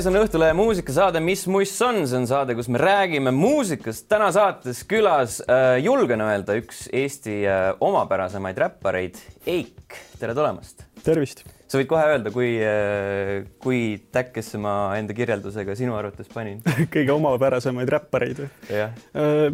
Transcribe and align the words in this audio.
ees 0.00 0.06
on 0.08 0.16
Õhtulehe 0.16 0.54
muusikasaade 0.56 1.20
Mis 1.20 1.42
muss 1.50 1.72
on, 1.84 1.98
see 2.08 2.16
on 2.16 2.26
saade, 2.28 2.54
kus 2.56 2.70
me 2.72 2.78
räägime 2.80 3.32
muusikast. 3.36 4.06
täna 4.08 4.30
saates 4.32 4.80
külas 4.88 5.40
äh, 5.44 5.76
julgen 5.84 6.22
öelda 6.24 6.54
üks 6.56 6.86
Eesti 6.96 7.34
äh, 7.44 7.66
omapärasemaid 7.84 8.56
räppareid, 8.62 9.18
Eik. 9.44 9.98
tere 10.20 10.32
tulemast. 10.36 10.86
tervist. 11.04 11.42
sa 11.68 11.78
võid 11.78 11.88
kohe 11.90 12.06
öelda, 12.14 12.32
kui 12.32 12.48
äh,, 12.64 13.44
kui 13.60 13.80
täkkesse 14.12 14.58
ma 14.62 14.94
enda 14.98 15.14
kirjeldusega 15.16 15.76
sinu 15.76 15.94
arvates 15.98 16.30
panin 16.32 16.62
kõige 16.94 17.12
omapärasemaid 17.18 17.92
räppareid 17.98 18.40
või? 18.44 18.48
jah 18.72 18.96
äh,. 19.12 19.50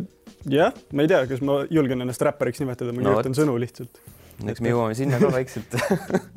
jah, 0.46 0.78
ma 0.92 1.06
ei 1.08 1.10
tea, 1.10 1.24
kas 1.32 1.42
ma 1.42 1.64
julgen 1.70 2.06
ennast 2.06 2.22
räppariks 2.22 2.62
nimetada, 2.62 2.94
ma 2.94 3.02
No 3.02 3.16
kirjutan 3.16 3.34
vot. 3.34 3.40
sõnu 3.42 3.58
lihtsalt. 3.66 3.98
eks 4.46 4.62
me 4.62 4.70
jõuame 4.70 4.94
sinna 4.94 5.18
ka 5.18 5.32
vaikselt 5.40 5.74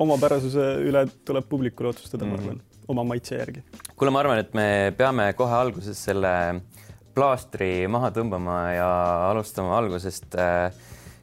omapärasuse 0.02 0.72
üle 0.88 1.06
tuleb 1.22 1.46
publikul 1.46 1.92
otsustada 1.94 2.26
mm, 2.26 2.34
Mhm. 2.34 2.42
-hmm. 2.42 2.46
ma 2.50 2.52
arvan, 2.58 2.66
oma 2.90 3.04
maitse 3.06 3.38
järgi. 3.38 3.62
kuule, 3.96 4.12
ma 4.14 4.22
arvan, 4.24 4.42
et 4.42 4.54
me 4.54 4.68
peame 4.98 5.30
kohe 5.38 5.54
alguses 5.54 5.98
selle 6.10 6.34
plaastri 7.14 7.88
maha 7.90 8.10
tõmbama 8.14 8.60
ja 8.74 8.88
alustama 9.30 9.76
algusest. 9.78 10.38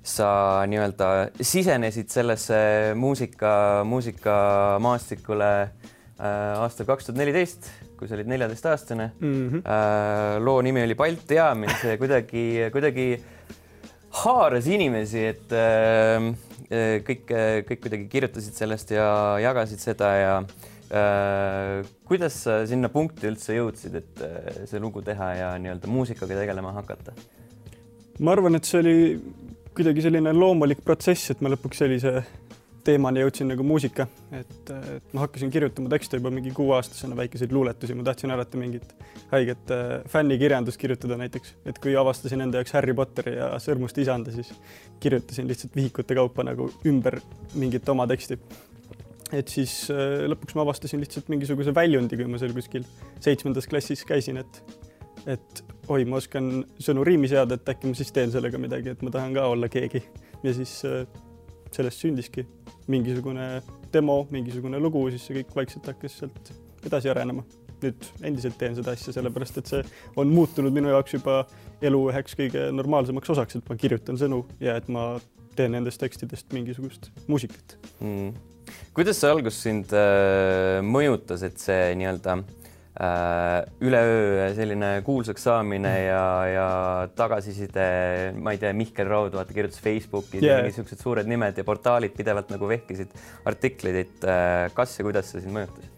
sa 0.08 0.28
nii-öelda 0.72 1.08
sisenesid 1.44 2.08
sellesse 2.08 2.58
muusika, 2.96 3.84
muusikamaastikule 3.84 5.50
äh, 5.62 6.62
aastal 6.62 6.88
kaks 6.88 7.10
tuhat 7.10 7.20
neliteist, 7.20 7.68
kui 8.00 8.08
sa 8.08 8.16
olid 8.16 8.30
neljateistaastane 8.32 9.10
Mm 9.20 9.50
-hmm. 9.50 9.66
äh, 9.68 10.40
loo 10.40 10.62
nimi 10.62 10.84
oli 10.84 10.96
Balti 10.96 11.36
jaam 11.36 11.64
ja 11.64 11.76
see 11.82 11.98
kuidagi, 11.98 12.70
kuidagi 12.72 13.24
haaras 14.24 14.68
inimesi, 14.68 15.26
et 15.26 15.52
äh, 15.52 16.32
kõik, 17.04 17.28
kõik 17.68 17.82
kuidagi 17.82 18.08
kirjutasid 18.08 18.54
sellest 18.54 18.92
ja 18.92 19.38
jagasid 19.44 19.80
seda 19.80 20.16
ja 20.16 20.38
äh, 20.38 20.77
kuidas 22.08 22.38
sa 22.46 22.62
sinna 22.68 22.88
punkti 22.92 23.28
üldse 23.28 23.58
jõudsid, 23.58 23.98
et 24.00 24.24
äh, 24.24 24.64
see 24.70 24.80
lugu 24.80 25.04
teha 25.04 25.34
ja 25.36 25.50
nii-öelda 25.60 25.90
muusikaga 25.92 26.40
tegelema 26.40 26.72
hakata? 26.78 27.16
ma 28.24 28.34
arvan, 28.34 28.56
et 28.58 28.66
see 28.66 28.80
oli 28.82 28.98
kuidagi 29.78 30.02
selline 30.08 30.32
loomulik 30.34 30.80
protsess, 30.86 31.34
et 31.34 31.42
ma 31.44 31.52
lõpuks 31.54 31.84
sellise 31.84 32.22
teemani 32.88 33.22
jõudsin 33.22 33.50
nagu 33.52 33.66
muusika, 33.68 34.08
et, 34.32 34.72
et 34.72 35.14
ma 35.14 35.26
hakkasin 35.26 35.52
kirjutama 35.52 35.92
tekste 35.92 36.22
juba 36.22 36.32
mingi 36.34 36.54
kuueaastasena, 36.56 37.18
väikeseid 37.20 37.52
luuletusi, 37.54 37.96
ma 37.98 38.06
tahtsin 38.08 38.32
alati 38.34 38.62
mingit 38.62 38.94
haiget 39.34 39.74
äh, 39.76 39.92
fännikirjandust 40.12 40.80
kirjutada 40.80 41.18
näiteks, 41.20 41.54
et 41.68 41.82
kui 41.84 41.98
avastasin 42.00 42.46
enda 42.48 42.62
jaoks 42.62 42.76
Harry 42.78 42.96
Potteri 42.98 43.36
ja 43.36 43.52
Sõrmuste 43.64 44.02
isanda, 44.06 44.32
siis 44.36 44.54
kirjutasin 45.04 45.52
lihtsalt 45.52 45.76
vihikute 45.76 46.16
kaupa 46.18 46.48
nagu 46.48 46.72
ümber 46.88 47.20
mingit 47.60 47.90
oma 47.92 48.08
teksti. 48.08 48.40
Et 49.36 49.52
siis 49.52 49.74
äh, 49.92 50.26
lõpuks 50.32 50.56
ma 50.56 50.64
avastasin 50.64 51.02
lihtsalt 51.04 51.32
mingisuguse 51.32 51.74
väljundi, 51.76 52.20
kui 52.20 52.30
ma 52.32 52.40
seal 52.42 52.56
kuskil 52.56 52.86
seitsmendas 53.24 53.68
klassis 53.70 54.06
käisin, 54.08 54.40
et 54.44 54.62
et 55.28 55.64
oi, 55.92 56.06
ma 56.08 56.22
oskan 56.22 56.62
sõnu 56.80 57.04
riimi 57.04 57.28
seada, 57.28 57.58
et 57.58 57.70
äkki 57.74 57.90
ma 57.90 57.98
siis 57.98 58.14
teen 58.16 58.32
sellega 58.32 58.60
midagi, 58.62 58.94
et 58.94 59.02
ma 59.04 59.12
tahan 59.12 59.34
ka 59.36 59.48
olla 59.52 59.68
keegi 59.72 60.00
ja 60.44 60.54
siis 60.56 60.80
äh, 60.88 61.04
sellest 61.76 62.04
sündiski 62.04 62.46
mingisugune 62.88 63.62
demo, 63.94 64.22
mingisugune 64.32 64.80
lugu, 64.80 65.04
siis 65.12 65.28
see 65.28 65.42
kõik 65.42 65.56
vaikselt 65.58 65.90
hakkas 65.92 66.20
sealt 66.22 66.54
edasi 66.88 67.12
arenema. 67.12 67.44
nüüd 67.78 68.08
endiselt 68.26 68.56
teen 68.58 68.74
seda 68.74 68.96
asja, 68.96 69.12
sellepärast 69.14 69.60
et 69.60 69.70
see 69.70 69.84
on 70.18 70.32
muutunud 70.34 70.74
minu 70.74 70.90
jaoks 70.90 71.14
juba 71.14 71.44
elu 71.86 72.00
üheks 72.10 72.34
kõige 72.40 72.64
normaalsemaks 72.74 73.30
osaks, 73.36 73.60
et 73.60 73.70
ma 73.70 73.78
kirjutan 73.78 74.18
sõnu 74.18 74.40
ja 74.64 74.80
et 74.80 74.88
ma 74.90 75.12
teen 75.58 75.76
nendest 75.78 76.02
tekstidest 76.02 76.56
mingisugust 76.58 77.12
muusikat. 77.28 77.78
mm.. 78.00 78.57
Kuidas 78.98 79.20
see 79.22 79.32
algus 79.32 79.60
sind 79.64 79.92
äh, 79.96 80.80
mõjutas, 80.86 81.44
et 81.48 81.60
see 81.62 81.92
nii-öelda 82.00 82.38
äh, 82.38 83.60
üleöö 83.86 84.48
selline 84.58 84.92
kuulsaks 85.06 85.48
saamine 85.50 85.94
ja, 86.08 86.24
ja 86.52 86.70
tagasiside, 87.18 87.90
ma 88.38 88.56
ei 88.56 88.62
tea, 88.62 88.74
Mihkel 88.78 89.10
Raud, 89.10 89.36
vaata, 89.38 89.54
kirjutas 89.56 89.84
Facebookis 89.84 90.42
yeah. 90.42 90.62
Ja 90.62 90.66
mingisugused 90.66 91.04
suured 91.04 91.30
nimed 91.30 91.60
ja 91.60 91.68
portaalid 91.68 92.16
pidevalt 92.18 92.50
nagu 92.54 92.70
vehkisid 92.70 93.14
artikleid, 93.50 94.02
et 94.06 94.28
äh, 94.28 94.66
kas 94.78 94.98
ja 95.00 95.08
kuidas 95.08 95.34
see 95.34 95.46
sind 95.46 95.56
mõjutas? 95.58 95.94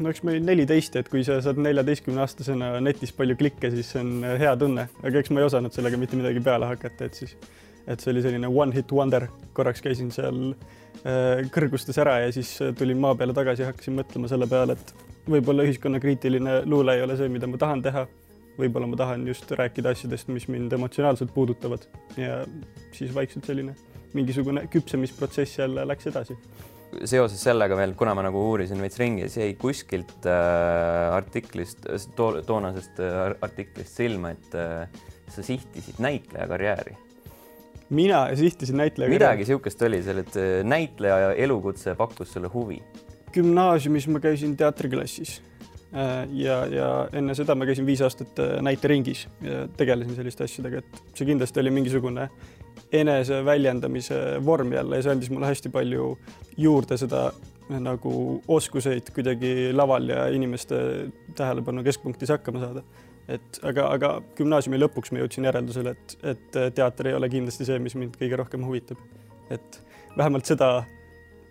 no 0.00 0.10
eks 0.12 0.22
ma 0.24 0.32
olin 0.34 0.46
neliteist, 0.48 0.96
et 0.96 1.08
kui 1.12 1.22
sa 1.26 1.38
saad 1.44 1.60
neljateistkümne 1.60 2.22
aastasena 2.24 2.72
netis 2.84 3.12
palju 3.16 3.36
klikke, 3.40 3.70
siis 3.74 3.92
see 3.92 4.02
on 4.02 4.12
äh, 4.24 4.36
hea 4.40 4.52
tunne, 4.60 4.86
aga 5.02 5.22
eks 5.22 5.32
ma 5.34 5.42
ei 5.42 5.48
osanud 5.48 5.74
sellega 5.74 6.00
mitte 6.00 6.18
midagi 6.18 6.42
peale 6.44 6.68
hakata, 6.70 7.08
et 7.08 7.18
siis, 7.20 7.34
et 7.90 8.02
see 8.02 8.12
oli 8.14 8.22
selline 8.24 8.48
one 8.48 8.74
hit 8.76 8.92
wonder, 8.94 9.26
korraks 9.56 9.82
käisin 9.84 10.12
seal 10.14 10.40
äh, 10.50 11.42
kõrgustes 11.54 11.98
ära 12.02 12.20
ja 12.24 12.32
siis 12.34 12.54
äh, 12.62 12.74
tulin 12.76 13.00
maa 13.02 13.16
peale 13.18 13.36
tagasi 13.36 13.64
ja 13.64 13.70
hakkasin 13.72 13.98
mõtlema 13.98 14.30
selle 14.30 14.48
peale, 14.50 14.78
et 14.78 14.94
võib-olla 15.30 15.66
ühiskonnakriitiline 15.68 16.62
luule 16.70 16.96
ei 16.96 17.04
ole 17.04 17.18
see, 17.18 17.30
mida 17.32 17.50
ma 17.50 17.60
tahan 17.60 17.84
teha. 17.84 18.06
võib-olla 18.60 18.86
ma 18.90 18.96
tahan 18.96 19.22
just 19.28 19.50
rääkida 19.56 19.94
asjadest, 19.94 20.28
mis 20.28 20.48
mind 20.48 20.72
emotsionaalselt 20.72 21.30
puudutavad 21.34 21.86
ja 22.20 22.42
siis 22.92 23.14
vaikselt 23.14 23.46
selline 23.46 23.76
mingisugune 24.12 24.66
küpsemisprotsess 24.68 25.58
jälle 25.62 25.86
läks 25.86 26.10
edasi 26.10 26.36
seoses 27.06 27.42
sellega 27.42 27.76
veel, 27.78 27.94
kuna 27.98 28.14
ma 28.18 28.24
nagu 28.26 28.40
uurisin 28.50 28.80
veits 28.82 28.98
ringi, 29.00 29.28
siis 29.28 29.44
jäi 29.44 29.54
kuskilt 29.60 30.26
äh, 30.28 31.14
artiklist 31.14 31.86
to,, 32.16 32.32
toonasest 32.46 33.00
äh, 33.04 33.20
artiklist 33.46 34.00
silma, 34.00 34.34
et 34.34 34.58
äh, 34.58 35.04
sa 35.30 35.44
sihtisid 35.46 36.00
näitleja 36.02 36.48
karjääri. 36.50 36.96
Mina 37.90 38.24
sihtisin 38.36 38.76
näitleja 38.76 39.10
midagi 39.10 39.44
niisugust 39.44 39.82
oli 39.82 40.02
seal, 40.02 40.22
et 40.22 40.36
äh, 40.36 40.64
näitleja 40.64 41.32
elukutse 41.32 41.94
pakkus 41.94 42.32
sulle 42.32 42.48
huvi. 42.48 42.82
gümnaasiumis 43.34 44.08
ma 44.08 44.20
käisin 44.20 44.56
teatriklassis 44.56 45.40
Äh, 45.90 46.28
ja, 46.38 46.60
ja 46.70 46.88
enne 47.18 47.34
seda 47.34 47.56
ma 47.58 47.66
käisin 47.66 47.86
viis 47.86 47.98
aastat 48.06 48.38
äh, 48.38 48.60
näiteringis 48.62 49.24
ja 49.42 49.64
tegelesin 49.74 50.14
selliste 50.14 50.46
asjadega, 50.46 50.84
et 50.84 51.16
see 51.18 51.26
kindlasti 51.26 51.58
oli 51.64 51.72
mingisugune 51.74 52.28
eneseväljendamise 52.94 54.20
vorm 54.46 54.70
jälle 54.76 55.00
ja 55.00 55.02
see 55.02 55.16
andis 55.16 55.32
mulle 55.34 55.48
hästi 55.50 55.72
palju 55.74 56.12
juurde 56.62 56.98
seda 56.98 57.24
nagu 57.82 58.12
oskuseid 58.46 59.10
kuidagi 59.14 59.72
laval 59.74 60.06
ja 60.14 60.28
inimeste 60.30 60.78
tähelepanu 61.34 61.82
keskpunktis 61.82 62.30
hakkama 62.36 62.62
saada. 62.62 62.86
Et 63.30 63.60
aga, 63.66 63.88
aga 63.96 64.12
gümnaasiumi 64.38 64.80
lõpuks 64.80 65.12
ma 65.14 65.22
jõudsin 65.22 65.46
järeldusele, 65.48 65.94
et, 65.96 66.16
et 66.32 66.60
teater 66.76 67.10
ei 67.10 67.18
ole 67.18 67.30
kindlasti 67.32 67.68
see, 67.68 67.78
mis 67.82 67.96
mind 67.98 68.18
kõige 68.20 68.38
rohkem 68.40 68.64
huvitab. 68.66 69.00
et 69.50 69.80
vähemalt 70.16 70.46
seda 70.46 70.70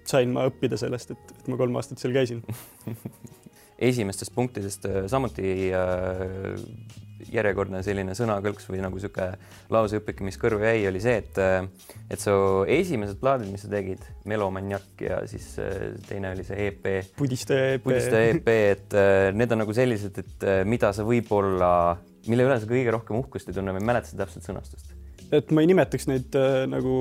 sain 0.10 0.32
ma 0.34 0.48
õppida 0.50 0.78
sellest, 0.80 1.12
et, 1.14 1.36
et 1.38 1.52
ma 1.52 1.58
kolm 1.60 1.76
aastat 1.80 2.02
seal 2.02 2.16
käisin 2.16 2.44
esimestest 3.90 4.34
punktidest 4.36 4.86
äh, 4.90 5.06
samuti 5.12 5.72
äh, 5.76 6.58
järjekordne 7.34 7.82
selline 7.86 8.16
sõnakõlks 8.18 8.70
või 8.70 8.82
nagu 8.84 9.00
niisugune 9.00 9.38
lauseõpik, 9.74 10.24
mis 10.26 10.40
kõrvu 10.42 10.66
jäi, 10.66 10.86
oli 10.90 11.02
see, 11.04 11.18
et 11.24 11.42
äh, 11.44 11.68
et 12.10 12.22
su 12.22 12.36
esimesed 12.70 13.20
plaadid, 13.22 13.52
mis 13.52 13.66
sa 13.66 13.72
tegid, 13.72 14.06
Melomaniak 14.30 15.04
ja 15.06 15.22
siis 15.30 15.52
äh, 15.62 15.90
teine 16.08 16.34
oli 16.36 16.46
see 16.48 16.70
EP, 16.70 16.88
pudistaja 17.18 17.76
EP. 17.76 17.84
pudistaja 17.88 18.36
EP, 18.36 18.54
et 18.76 18.98
äh, 18.98 19.30
need 19.36 19.52
on 19.56 19.64
nagu 19.66 19.76
sellised, 19.76 20.24
et 20.24 20.48
mida 20.70 20.94
sa 20.96 21.08
võib-olla, 21.08 21.98
mille 22.30 22.48
üle 22.48 22.62
sa 22.62 22.70
kõige 22.70 22.96
rohkem 22.96 23.20
uhkust 23.20 23.52
ei 23.52 23.60
tunne 23.60 23.76
või 23.76 23.86
mäletad 23.92 24.18
täpselt 24.20 24.48
sõnastust? 24.48 24.96
et 25.36 25.52
ma 25.54 25.64
ei 25.64 25.70
nimetaks 25.70 26.08
neid 26.10 26.38
äh, 26.38 26.64
nagu, 26.70 26.94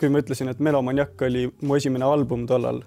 kui 0.00 0.12
ma 0.12 0.22
ütlesin, 0.24 0.50
et 0.52 0.62
Melomaniak 0.64 1.20
oli 1.26 1.46
mu 1.64 1.76
esimene 1.78 2.06
album 2.08 2.46
tollal, 2.50 2.82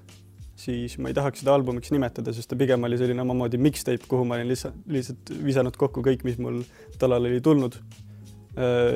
siis 0.58 0.98
ma 1.02 1.12
ei 1.12 1.18
tahaks 1.18 1.44
seda 1.44 1.54
albumiks 1.54 1.92
nimetada, 1.94 2.34
sest 2.34 2.50
ta 2.50 2.58
pigem 2.60 2.84
oli 2.88 2.98
selline 3.00 3.22
omamoodi 3.24 3.60
mixtape, 3.62 4.10
kuhu 4.10 4.26
ma 4.26 4.40
olin 4.40 4.50
lihtsalt, 4.50 4.80
lihtsalt 4.90 5.32
visanud 5.46 5.78
kokku 5.78 6.02
kõik, 6.06 6.26
mis 6.28 6.40
mul 6.42 6.64
tollal 7.00 7.30
oli 7.30 7.42
tulnud. 7.46 7.78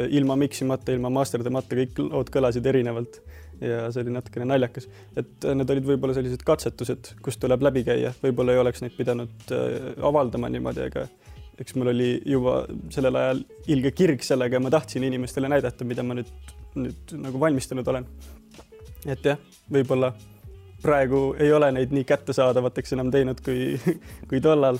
ilma 0.10 0.34
miximata, 0.42 0.90
ilma 0.90 1.12
masterdamata, 1.13 1.75
kõik 1.78 2.00
lood 2.02 2.31
kõlasid 2.34 2.66
erinevalt 2.66 3.19
ja 3.62 3.90
see 3.94 4.02
oli 4.02 4.13
natukene 4.16 4.48
naljakas, 4.50 4.88
et 5.18 5.46
need 5.54 5.74
olid 5.74 5.86
võib-olla 5.86 6.16
sellised 6.18 6.42
katsetused, 6.46 7.12
kust 7.22 7.42
tuleb 7.44 7.62
läbi 7.68 7.84
käia, 7.86 8.14
võib-olla 8.24 8.56
ei 8.56 8.62
oleks 8.62 8.81
neid 8.81 8.96
pidanud 8.98 9.54
äh, 9.54 9.92
avaldama 10.07 10.50
niimoodi, 10.50 10.88
aga 10.90 11.06
eks 11.62 11.78
mul 11.78 11.92
oli 11.94 12.10
juba 12.25 12.64
sellel 12.94 13.19
ajal 13.22 13.44
ilge 13.69 13.94
kirg 13.94 14.25
sellega 14.25 14.57
ja 14.57 14.64
ma 14.64 14.74
tahtsin 14.74 15.06
inimestele 15.06 15.52
näidata, 15.52 15.86
mida 15.86 16.06
ma 16.06 16.18
nüüd, 16.18 16.31
nüüd 16.80 17.16
nagu 17.22 17.42
valmistanud 17.42 17.88
olen. 17.94 18.07
et 19.06 19.30
jah, 19.30 19.38
võib-olla 19.69 20.14
praegu 20.83 21.24
ei 21.39 21.51
ole 21.54 21.72
neid 21.75 21.94
nii 21.95 22.06
kättesaadavateks 22.10 22.95
enam 22.98 23.12
teinud 23.13 23.42
kui, 23.45 23.75
kui 24.30 24.42
tollal. 24.44 24.80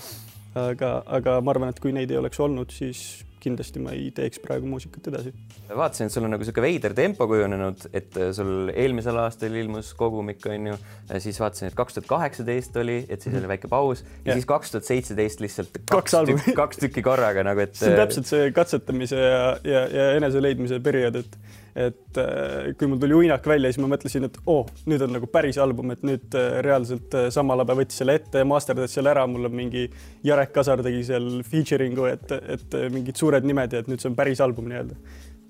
aga, 0.58 0.98
aga 1.08 1.38
ma 1.40 1.54
arvan, 1.54 1.70
et 1.72 1.78
kui 1.80 1.94
neid 1.96 2.10
ei 2.12 2.18
oleks 2.20 2.40
olnud, 2.44 2.72
siis 2.74 3.22
kindlasti 3.42 3.80
ma 3.82 3.92
ei 3.96 4.10
teeks 4.14 4.40
praegu 4.42 4.68
muusikat 4.70 5.08
edasi. 5.10 5.32
vaatasin, 5.72 6.06
et 6.06 6.14
sul 6.14 6.26
on 6.26 6.32
nagu 6.34 6.44
niisugune 6.44 6.66
veider 6.66 6.94
tempo 6.94 7.26
kujunenud, 7.30 7.86
et 7.96 8.18
äh, 8.20 8.30
sul 8.36 8.70
eelmisel 8.70 9.18
aastal 9.22 9.56
ilmus 9.58 9.92
kogumik, 9.98 10.44
on 10.50 10.68
ju, 10.72 10.76
siis 11.24 11.40
vaatasin, 11.42 11.70
et 11.70 11.78
kaks 11.78 11.96
tuhat 11.96 12.10
kaheksateist 12.10 12.76
oli, 12.82 13.00
et 13.08 13.24
siis 13.24 13.34
oli 13.38 13.50
väike 13.50 13.70
paus 13.72 14.04
ja, 14.04 14.30
ja 14.30 14.38
siis 14.38 14.46
kaks 14.50 14.74
tuhat 14.74 14.88
seitseteist 14.88 15.42
lihtsalt 15.42 15.80
Kaks 15.80 16.14
kaks, 16.14 16.30
tükki, 16.30 16.56
kaks 16.58 16.82
tükki 16.84 17.06
korraga 17.06 17.44
nagu, 17.46 17.64
et 17.64 17.74
see 17.78 17.90
on 17.90 17.98
täpselt 18.04 18.30
see 18.30 18.52
katsetamise 18.54 19.18
ja, 19.18 19.42
ja, 19.66 19.82
ja 19.90 20.08
enese 20.20 20.44
leidmise 20.44 20.78
periood, 20.84 21.22
et 21.24 21.40
et 21.74 22.18
äh, 22.20 22.72
kui 22.76 22.88
mul 22.90 23.00
tuli 23.00 23.16
uinak 23.16 23.46
välja, 23.48 23.70
siis 23.72 23.80
ma 23.80 23.88
mõtlesin, 23.94 24.26
et 24.28 24.36
oo 24.44 24.58
oh,, 24.60 24.72
nüüd 24.90 25.02
on 25.06 25.14
nagu 25.16 25.28
päris 25.32 25.58
album, 25.62 25.94
et 25.94 26.04
nüüd 26.04 26.36
äh, 26.36 26.58
reaalselt 26.64 27.16
äh, 27.16 27.28
Samalabe 27.32 27.76
võttis 27.78 28.02
selle 28.02 28.18
ette 28.20 28.42
ja 28.42 28.48
masterdas 28.48 28.92
selle 28.92 29.12
ära, 29.14 29.24
mul 29.30 29.48
on 29.48 29.56
mingi 29.56 29.86
Jarek 30.26 30.52
Kasar 30.52 30.84
tegi 30.84 31.00
seal 31.08 31.40
featuring'u, 31.48 32.06
et, 32.12 32.36
et 32.56 32.78
mingid 32.92 33.20
suured 33.20 33.48
nimed 33.48 33.72
ja 33.72 33.80
et 33.82 33.88
nüüd 33.88 34.04
see 34.04 34.12
on 34.12 34.18
päris 34.18 34.42
album 34.44 34.68
nii-öelda. 34.68 34.98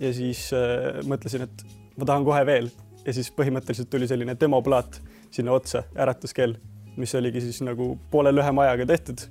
ja 0.03 0.15
siis 0.15 0.47
äh, 0.57 1.03
mõtlesin, 1.11 1.49
et 1.49 1.67
ma 1.99 2.09
tahan 2.09 2.27
kohe 2.29 2.47
veel. 2.49 2.71
Ja 3.03 3.11
siis 3.17 3.33
põhimõtteliselt 3.35 3.91
tuli 3.91 4.07
selline 4.07 4.37
demoplaat 4.39 5.01
sinna 5.35 5.57
otsa, 5.57 5.83
Äratuskell, 5.99 6.55
mis 6.95 7.15
oligi 7.19 7.43
siis 7.43 7.59
nagu 7.67 7.97
poole 8.13 8.31
lühema 8.31 8.69
ajaga 8.69 8.93
tehtud 8.93 9.25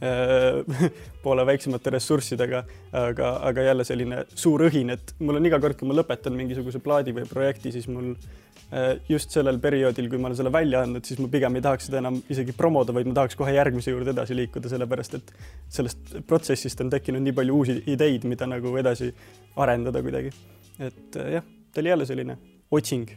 poole 1.24 1.44
väiksemate 1.48 1.90
ressurssidega, 1.94 2.62
aga, 3.00 3.30
aga 3.48 3.62
jälle 3.64 3.84
selline 3.88 4.24
suur 4.34 4.66
õhin, 4.68 4.92
et 4.92 5.14
mul 5.18 5.38
on 5.40 5.48
iga 5.48 5.60
kord, 5.62 5.78
kui 5.78 5.88
ma 5.88 5.96
lõpetan 5.96 6.36
mingisuguse 6.36 6.82
plaadi 6.84 7.14
või 7.16 7.24
projekti, 7.30 7.72
siis 7.72 7.88
mul 7.88 8.10
äh, 8.12 8.98
just 9.08 9.32
sellel 9.32 9.58
perioodil, 9.62 10.10
kui 10.12 10.20
ma 10.20 10.28
olen 10.28 10.38
selle 10.40 10.52
välja 10.52 10.82
andnud, 10.84 11.04
siis 11.08 11.20
ma 11.22 11.30
pigem 11.32 11.56
ei 11.56 11.64
tahaks 11.64 11.88
seda 11.88 12.02
enam 12.02 12.18
isegi 12.32 12.52
promoda, 12.56 12.94
vaid 12.96 13.08
ma 13.08 13.16
tahaks 13.20 13.38
kohe 13.40 13.54
järgmise 13.56 13.94
juurde 13.94 14.12
edasi 14.12 14.36
liikuda, 14.36 14.72
sellepärast 14.72 15.16
et 15.20 15.32
sellest 15.78 16.18
protsessist 16.28 16.84
on 16.84 16.92
tekkinud 16.92 17.24
nii 17.24 17.36
palju 17.40 17.60
uusi 17.62 17.78
ideid, 17.92 18.26
mida 18.28 18.48
nagu 18.50 18.74
edasi 18.76 19.12
arendada 19.56 20.04
kuidagi. 20.04 20.34
et 20.78 21.16
äh, 21.22 21.38
jah, 21.38 21.48
ta 21.72 21.80
oli 21.80 21.94
jälle 21.94 22.06
selline 22.06 22.38
otsing, 22.70 23.08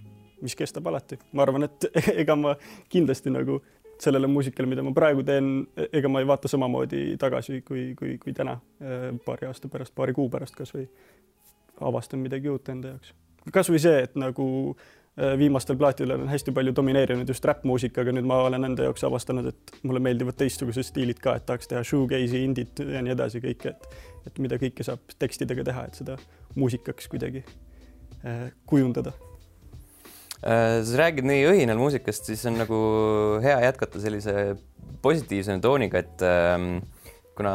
mis 0.42 0.56
kestab 0.56 0.88
alati. 0.88 1.20
ma 1.34 1.44
arvan, 1.44 1.68
et 1.68 1.92
ega 2.24 2.40
ma 2.40 2.56
kindlasti 2.88 3.36
nagu 3.36 3.60
sellele 4.02 4.28
muusikale, 4.28 4.70
mida 4.70 4.84
ma 4.86 4.94
praegu 4.96 5.24
teen, 5.28 5.64
ega 5.92 6.12
ma 6.12 6.22
ei 6.22 6.28
vaata 6.28 6.52
samamoodi 6.52 7.18
tagasi 7.20 7.62
kui, 7.68 7.90
kui, 8.00 8.18
kui 8.22 8.36
täna, 8.36 8.58
äh, 8.84 9.10
paari 9.26 9.50
aasta 9.50 9.72
pärast, 9.72 9.96
paari 9.96 10.16
kuu 10.16 10.30
pärast 10.32 10.56
kasvõi 10.58 10.88
avastan 11.90 12.24
midagi 12.24 12.50
uut 12.52 12.70
enda 12.72 12.96
jaoks. 12.96 13.14
kasvõi 13.54 13.80
see, 13.82 14.02
et 14.08 14.16
nagu 14.20 14.48
äh, 14.72 15.36
viimastel 15.40 15.78
plaatidel 15.80 16.16
on 16.18 16.32
hästi 16.32 16.54
palju 16.56 16.76
domineerinud 16.76 17.30
just 17.30 17.46
räppmuusika, 17.46 18.04
aga 18.04 18.16
nüüd 18.16 18.28
ma 18.30 18.42
olen 18.48 18.72
enda 18.72 18.88
jaoks 18.88 19.04
avastanud, 19.08 19.52
et 19.52 19.76
mulle 19.84 20.04
meeldivad 20.04 20.40
teistsugused 20.40 20.92
stiilid 20.92 21.20
ka, 21.24 21.36
et 21.40 21.48
tahaks 21.50 21.72
teha 21.72 21.84
shoegaze'i, 21.84 22.44
indit 22.48 22.84
ja 22.84 23.04
nii 23.04 23.16
edasi 23.18 23.44
kõike, 23.44 23.76
et 23.76 24.06
et 24.28 24.40
mida 24.44 24.60
kõike 24.62 24.84
saab 24.86 25.16
tekstidega 25.20 25.64
teha, 25.72 25.88
et 25.88 26.04
seda 26.04 26.20
muusikaks 26.60 27.08
kuidagi 27.12 27.44
äh, 28.24 28.50
kujundada 28.70 29.16
sa 30.40 31.00
räägid 31.00 31.28
nii 31.28 31.44
õhinal 31.50 31.80
muusikast, 31.82 32.30
siis 32.30 32.46
on 32.48 32.56
nagu 32.62 32.78
hea 33.44 33.58
jätkata 33.66 34.00
sellise 34.00 34.36
positiivse 35.04 35.58
tooniga, 35.64 36.00
et 36.04 36.24
ähm, 36.24 36.80
kuna 37.40 37.54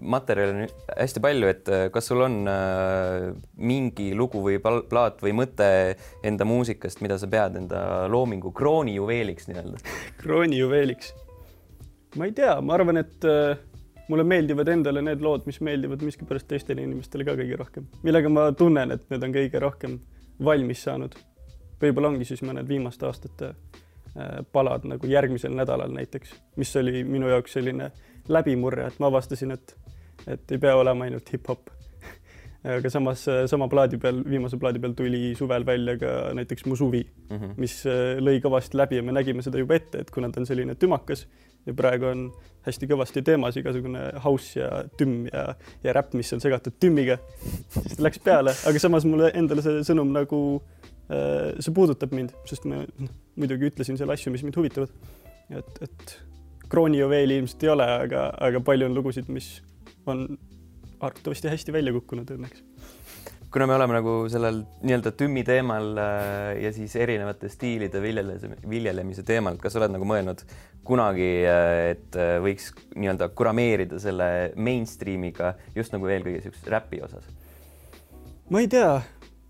materjali 0.00 0.52
on 0.52 0.72
hästi 0.98 1.20
palju, 1.24 1.48
et 1.48 1.68
äh, 1.72 1.86
kas 1.92 2.10
sul 2.10 2.20
on 2.26 2.42
äh, 2.50 3.30
mingi 3.56 4.10
lugu 4.16 4.42
või 4.44 4.58
plaat 4.60 5.22
või 5.24 5.32
mõte 5.38 5.68
enda 6.26 6.44
muusikast, 6.48 7.00
mida 7.04 7.16
sa 7.20 7.28
pead 7.32 7.56
enda 7.62 7.80
loomingu 8.12 8.52
kroonijuveeliks 8.56 9.48
nii-öelda? 9.48 9.80
kroonijuveeliks? 10.22 11.14
ma 12.20 12.28
ei 12.28 12.36
tea, 12.36 12.58
ma 12.64 12.76
arvan, 12.76 13.00
et 13.00 13.24
äh, 13.28 13.56
mulle 14.12 14.26
meeldivad 14.28 14.68
endale 14.72 15.04
need 15.04 15.24
lood, 15.24 15.48
mis 15.48 15.62
meeldivad 15.64 16.04
miskipärast 16.04 16.48
teistele 16.52 16.84
inimestele 16.84 17.24
ka 17.28 17.36
kõige 17.38 17.56
rohkem, 17.62 17.88
millega 18.04 18.32
ma 18.32 18.50
tunnen, 18.56 18.92
et 18.92 19.08
need 19.12 19.24
on 19.24 19.34
kõige 19.40 19.64
rohkem 19.64 19.96
valmis 20.44 20.84
saanud 20.84 21.16
võib-olla 21.82 22.12
ongi 22.12 22.26
siis 22.28 22.42
mõned 22.46 22.68
viimaste 22.68 23.06
aastate 23.08 23.52
äh, 23.52 24.42
palad 24.52 24.86
nagu 24.88 25.08
järgmisel 25.10 25.54
nädalal 25.56 25.92
näiteks, 25.94 26.34
mis 26.56 26.74
oli 26.80 27.04
minu 27.04 27.30
jaoks 27.32 27.56
selline 27.58 27.90
läbimurre, 28.32 28.88
et 28.90 29.00
ma 29.02 29.10
avastasin, 29.10 29.54
et, 29.56 29.76
et 30.26 30.54
ei 30.56 30.62
pea 30.62 30.76
olema 30.76 31.06
ainult 31.06 31.32
hip-hop 31.32 31.70
aga 32.76 32.90
samas 32.92 33.26
sama 33.50 33.68
plaadi 33.72 34.00
peal, 34.02 34.22
viimase 34.26 34.58
plaadi 34.60 34.82
peal 34.82 34.96
tuli 34.98 35.34
suvel 35.38 35.66
välja 35.66 35.98
ka 36.00 36.14
näiteks 36.36 36.66
Mu 36.66 36.76
suvi 36.76 37.04
mm, 37.04 37.36
-hmm. 37.36 37.56
mis 37.56 37.82
äh, 37.86 38.16
lõi 38.20 38.40
kõvasti 38.44 38.80
läbi 38.80 39.00
ja 39.00 39.02
me 39.02 39.12
nägime 39.12 39.42
seda 39.42 39.58
juba 39.58 39.76
ette, 39.76 39.98
et 40.04 40.10
kuna 40.10 40.30
ta 40.30 40.40
on 40.40 40.46
selline 40.46 40.74
tümakas 40.74 41.26
ja 41.66 41.74
praegu 41.74 42.06
on 42.06 42.32
hästi 42.66 42.86
kõvasti 42.86 43.22
teemas 43.22 43.56
igasugune 43.56 44.00
house 44.24 44.60
ja 44.60 44.84
tümm 44.98 45.26
ja, 45.32 45.54
ja 45.84 45.92
räpp, 45.92 46.14
mis 46.14 46.32
on 46.32 46.40
segatud 46.40 46.72
tümmiga, 46.80 47.18
siis 47.82 47.96
ta 47.96 48.02
läks 48.02 48.18
peale, 48.18 48.54
aga 48.66 48.78
samas 48.78 49.04
mulle 49.04 49.30
endale 49.34 49.62
see 49.62 49.82
sõnum 49.86 50.12
nagu 50.14 50.62
Äh, 50.62 50.85
see 51.06 51.74
puudutab 51.74 52.14
mind, 52.16 52.32
sest 52.48 52.64
ma 52.66 52.82
muidugi 53.38 53.70
ütlesin 53.70 53.98
seal 53.98 54.10
asju, 54.10 54.32
mis 54.34 54.42
mind 54.46 54.56
huvitavad. 54.58 54.90
et, 55.54 55.78
et 55.86 56.16
kroonijuveeli 56.68 57.38
ilmselt 57.40 57.62
ei 57.62 57.70
ole, 57.70 57.86
aga, 58.06 58.26
aga 58.48 58.60
palju 58.66 58.88
on 58.88 58.96
lugusid, 58.96 59.28
mis 59.30 59.60
on 60.10 60.26
arvatavasti 61.00 61.50
hästi 61.52 61.74
välja 61.74 61.92
kukkunud 61.94 62.30
õnneks. 62.36 62.64
kuna 63.52 63.66
me 63.70 63.76
oleme 63.76 63.94
nagu 63.94 64.14
sellel 64.28 64.58
nii-öelda 64.82 65.12
tümmi 65.16 65.44
teemal 65.46 65.92
äh, 66.02 66.62
ja 66.64 66.72
siis 66.74 66.96
erinevate 66.98 67.48
stiilide 67.48 68.02
viljelemise, 68.02 68.50
viljelemise 68.68 69.22
teemal, 69.22 69.56
kas 69.62 69.78
oled 69.78 69.94
nagu 69.94 70.08
mõelnud 70.08 70.42
kunagi, 70.86 71.30
äh, 71.46 71.92
et 71.94 72.18
võiks 72.42 72.72
nii-öelda 72.96 73.30
kurameerida 73.38 74.00
selle 74.02 74.30
mainstream'iga 74.56 75.54
just 75.76 75.94
nagu 75.94 76.10
eelkõige 76.10 76.42
niisuguses 76.42 76.72
räpi 76.74 77.00
osas? 77.06 77.30
ma 78.50 78.62
ei 78.62 78.68
tea 78.70 78.98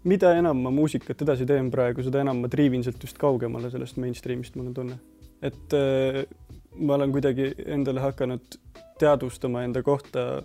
mida 0.07 0.33
enam 0.39 0.61
ma 0.63 0.73
muusikat 0.75 1.23
edasi 1.27 1.47
teen 1.49 1.71
praegu, 1.73 2.05
seda 2.07 2.23
enam 2.23 2.45
ma 2.45 2.51
triivin 2.53 2.85
sealt 2.87 3.03
just 3.03 3.19
kaugemale 3.21 3.71
sellest 3.73 3.99
mainstream'ist, 4.03 4.57
mul 4.59 4.71
on 4.71 4.77
tunne. 4.77 4.99
et 5.45 5.77
äh, 5.77 6.23
ma 6.79 6.97
olen 6.97 7.13
kuidagi 7.13 7.51
endale 7.67 8.01
hakanud 8.05 8.59
teadvustama 9.01 9.65
enda 9.67 9.83
kohta 9.85 10.43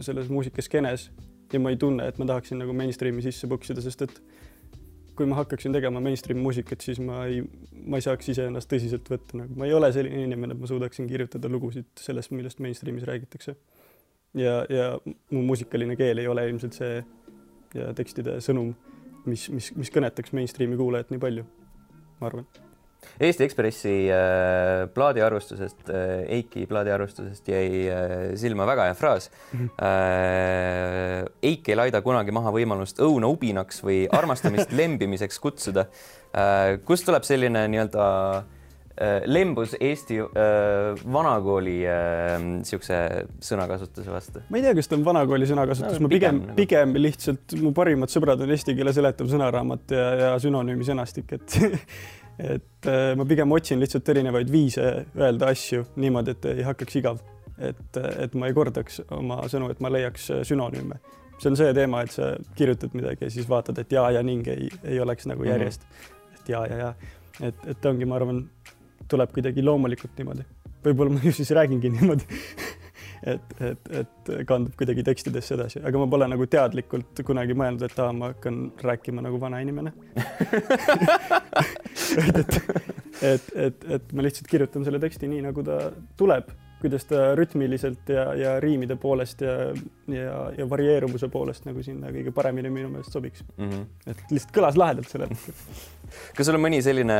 selles 0.00 0.30
muusikaskenes 0.32 1.10
ja 1.52 1.60
ma 1.60 1.70
ei 1.70 1.76
tunne, 1.80 2.06
et 2.08 2.18
ma 2.18 2.26
tahaksin 2.28 2.58
nagu 2.62 2.72
mainstream'i 2.76 3.22
sisse 3.24 3.48
puksida, 3.50 3.82
sest 3.84 4.06
et 4.06 4.20
kui 5.14 5.26
ma 5.30 5.38
hakkaksin 5.38 5.74
tegema 5.74 6.00
mainstream 6.02 6.40
muusikat, 6.42 6.82
siis 6.82 6.98
ma 7.02 7.24
ei, 7.30 7.42
ma 7.86 8.00
ei 8.00 8.04
saaks 8.04 8.32
iseennast 8.32 8.70
tõsiselt 8.70 9.06
võtta, 9.10 9.38
nagu 9.38 9.58
ma 9.58 9.68
ei 9.68 9.74
ole 9.76 9.90
selline 9.94 10.24
inimene, 10.26 10.56
et 10.56 10.62
ma 10.62 10.70
suudaksin 10.70 11.06
kirjutada 11.10 11.50
lugusid 11.52 11.86
sellest, 12.00 12.32
millest 12.34 12.62
mainstream'is 12.64 13.06
räägitakse. 13.10 13.54
ja, 14.34 14.64
ja 14.68 14.88
mu 15.30 15.44
muusikaline 15.46 15.94
keel 15.96 16.18
ei 16.18 16.26
ole 16.26 16.48
ilmselt 16.48 16.74
see 16.74 17.04
ja 17.74 17.92
tekstide 17.96 18.38
sõnum, 18.44 18.74
mis, 19.28 19.48
mis, 19.52 19.72
mis 19.78 19.90
kõnetaks 19.94 20.34
mainstream'i 20.36 20.78
kuulajat 20.78 21.12
nii 21.12 21.22
palju, 21.22 21.46
ma 22.20 22.30
arvan. 22.30 22.46
Eesti 23.20 23.44
Ekspressi 23.44 23.90
äh, 24.08 24.86
plaadiarvustusest 24.94 25.90
äh,, 25.92 26.22
Eiki 26.38 26.62
plaadiarvustusest 26.70 27.50
jäi 27.52 27.82
äh, 27.92 28.14
silma 28.40 28.64
väga 28.64 28.86
hea 28.88 28.94
fraas 28.96 29.28
mm. 29.28 29.58
-hmm. 29.58 29.84
Äh, 29.84 31.50
Eik 31.50 31.68
ei 31.68 31.76
laida 31.76 32.00
kunagi 32.02 32.32
maha 32.32 32.48
võimalust 32.54 33.02
õuna 33.04 33.28
ubinaks 33.28 33.84
või 33.84 34.06
armastamist 34.08 34.72
lembimiseks 34.80 35.38
kutsuda 35.38 35.84
äh,. 36.32 36.80
kust 36.84 37.04
tuleb 37.04 37.28
selline 37.28 37.68
nii-öelda 37.68 38.08
Äh, 38.44 38.63
lembus 39.26 39.74
Eesti 39.80 40.20
äh, 40.22 41.00
vanakooli 41.12 41.80
niisuguse 42.38 42.94
äh, 42.94 43.14
sõnakasutuse 43.42 44.12
vastu? 44.12 44.42
ma 44.50 44.60
ei 44.60 44.62
tea, 44.62 44.74
kas 44.78 44.90
ta 44.90 44.94
on 44.94 45.06
vanakooli 45.06 45.48
sõnakasutus 45.50 45.98
no,, 45.98 46.06
ma 46.06 46.10
pigem, 46.12 46.38
pigem, 46.38 46.42
nagu. 46.44 46.58
pigem 46.60 46.92
lihtsalt 47.00 47.56
mu 47.58 47.72
parimad 47.74 48.12
sõbrad 48.12 48.44
on 48.44 48.52
eesti 48.54 48.76
keele 48.78 48.92
seletav 48.94 49.30
sõnaraamat 49.32 49.94
ja, 49.96 50.04
ja 50.20 50.28
sünonüümi 50.42 50.86
sõnastik, 50.86 51.34
et 51.34 51.56
et 52.54 52.88
ma 53.18 53.26
pigem 53.30 53.50
otsin 53.54 53.82
lihtsalt 53.82 54.08
erinevaid 54.14 54.48
viise 54.50 54.86
öelda 55.18 55.50
asju 55.54 55.84
niimoodi, 56.02 56.34
et 56.34 56.48
ei 56.52 56.64
hakkaks 56.66 56.98
igav. 56.98 57.18
et, 57.58 57.98
et 57.98 58.32
ma 58.38 58.48
ei 58.50 58.54
kordaks 58.54 59.00
oma 59.14 59.44
sõnu, 59.50 59.68
et 59.70 59.82
ma 59.82 59.90
leiaks 59.90 60.30
sünonüüme. 60.46 61.00
see 61.38 61.50
on 61.50 61.58
see 61.58 61.74
teema, 61.74 62.02
et 62.06 62.14
sa 62.14 62.34
kirjutad 62.54 62.94
midagi 62.94 63.26
ja 63.26 63.30
siis 63.30 63.50
vaatad, 63.50 63.78
et 63.82 63.92
ja 63.92 64.06
ja 64.14 64.22
ning 64.22 64.46
ei, 64.54 64.70
ei 64.84 65.02
oleks 65.02 65.26
nagu 65.26 65.42
mhm. 65.42 65.50
järjest 65.50 65.82
mm. 65.82 65.98
-hmm. 65.98 66.40
et 66.40 66.48
ja 66.48 66.66
ja 66.66 66.78
ja, 66.78 66.94
et, 67.40 67.66
et 67.66 67.86
ongi, 67.86 68.06
ma 68.06 68.22
arvan 68.22 68.44
tuleb 69.08 69.34
kuidagi 69.34 69.64
loomulikult 69.64 70.16
niimoodi. 70.18 70.46
võib-olla 70.84 71.16
ma 71.16 71.24
ju 71.28 71.34
siis 71.36 71.52
räägingi 71.56 71.92
niimoodi 71.96 72.40
et, 73.24 73.54
et, 73.60 73.92
et 74.00 74.32
kandub 74.48 74.74
kuidagi 74.78 75.04
tekstidesse 75.06 75.56
edasi, 75.56 75.82
aga 75.86 76.00
ma 76.00 76.08
pole 76.10 76.28
nagu 76.30 76.46
teadlikult 76.50 77.22
kunagi 77.26 77.56
mõelnud, 77.58 77.84
et 77.86 78.02
aa, 78.02 78.12
ma 78.16 78.32
hakkan 78.34 78.66
rääkima 78.84 79.24
nagu 79.24 79.40
vana 79.40 79.62
inimene 79.64 79.94
et, 82.34 82.36
et, 82.40 82.58
et, 83.22 83.48
et, 83.68 83.88
et 83.98 84.12
ma 84.12 84.26
lihtsalt 84.26 84.50
kirjutan 84.50 84.84
selle 84.86 85.00
teksti 85.02 85.30
nii, 85.30 85.46
nagu 85.48 85.64
ta 85.66 85.88
tuleb, 86.20 86.52
kuidas 86.84 87.06
ta 87.08 87.30
rütmiliselt 87.38 88.12
ja, 88.12 88.26
ja 88.36 88.54
riimide 88.60 88.98
poolest 89.00 89.40
ja, 89.44 89.56
ja, 90.12 90.36
ja 90.58 90.68
varieeruvuse 90.68 91.30
poolest 91.32 91.64
nagu 91.68 91.82
sinna 91.86 92.12
kõige 92.12 92.34
paremini 92.36 92.72
minu 92.72 92.92
meelest 92.92 93.14
sobiks 93.14 93.44
mm. 93.56 93.70
-hmm. 93.70 93.86
et 94.12 94.24
lihtsalt 94.34 94.52
kõlas 94.58 94.76
lahedalt 94.80 95.08
sellel 95.08 95.32
hetkel. 95.32 95.54
kas 96.36 96.50
sul 96.50 96.60
on 96.60 96.66
mõni 96.66 96.82
selline 96.84 97.18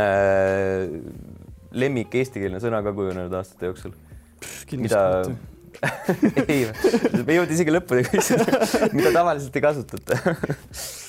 lemmik 1.74 2.14
eestikeelne 2.20 2.60
sõna 2.62 2.82
ka 2.84 2.94
kujunenud 2.96 3.34
aastate 3.40 3.70
jooksul? 3.70 3.94
mida 4.78 5.02
ei, 6.48 6.66
me 7.24 7.32
ei 7.32 7.38
jõudnud 7.38 7.54
isegi 7.54 7.72
lõpuni 7.74 8.04
küsida, 8.06 8.44
mida 8.94 9.10
tavaliselt 9.14 9.56
ei 9.58 9.64
kasutata 9.64 10.18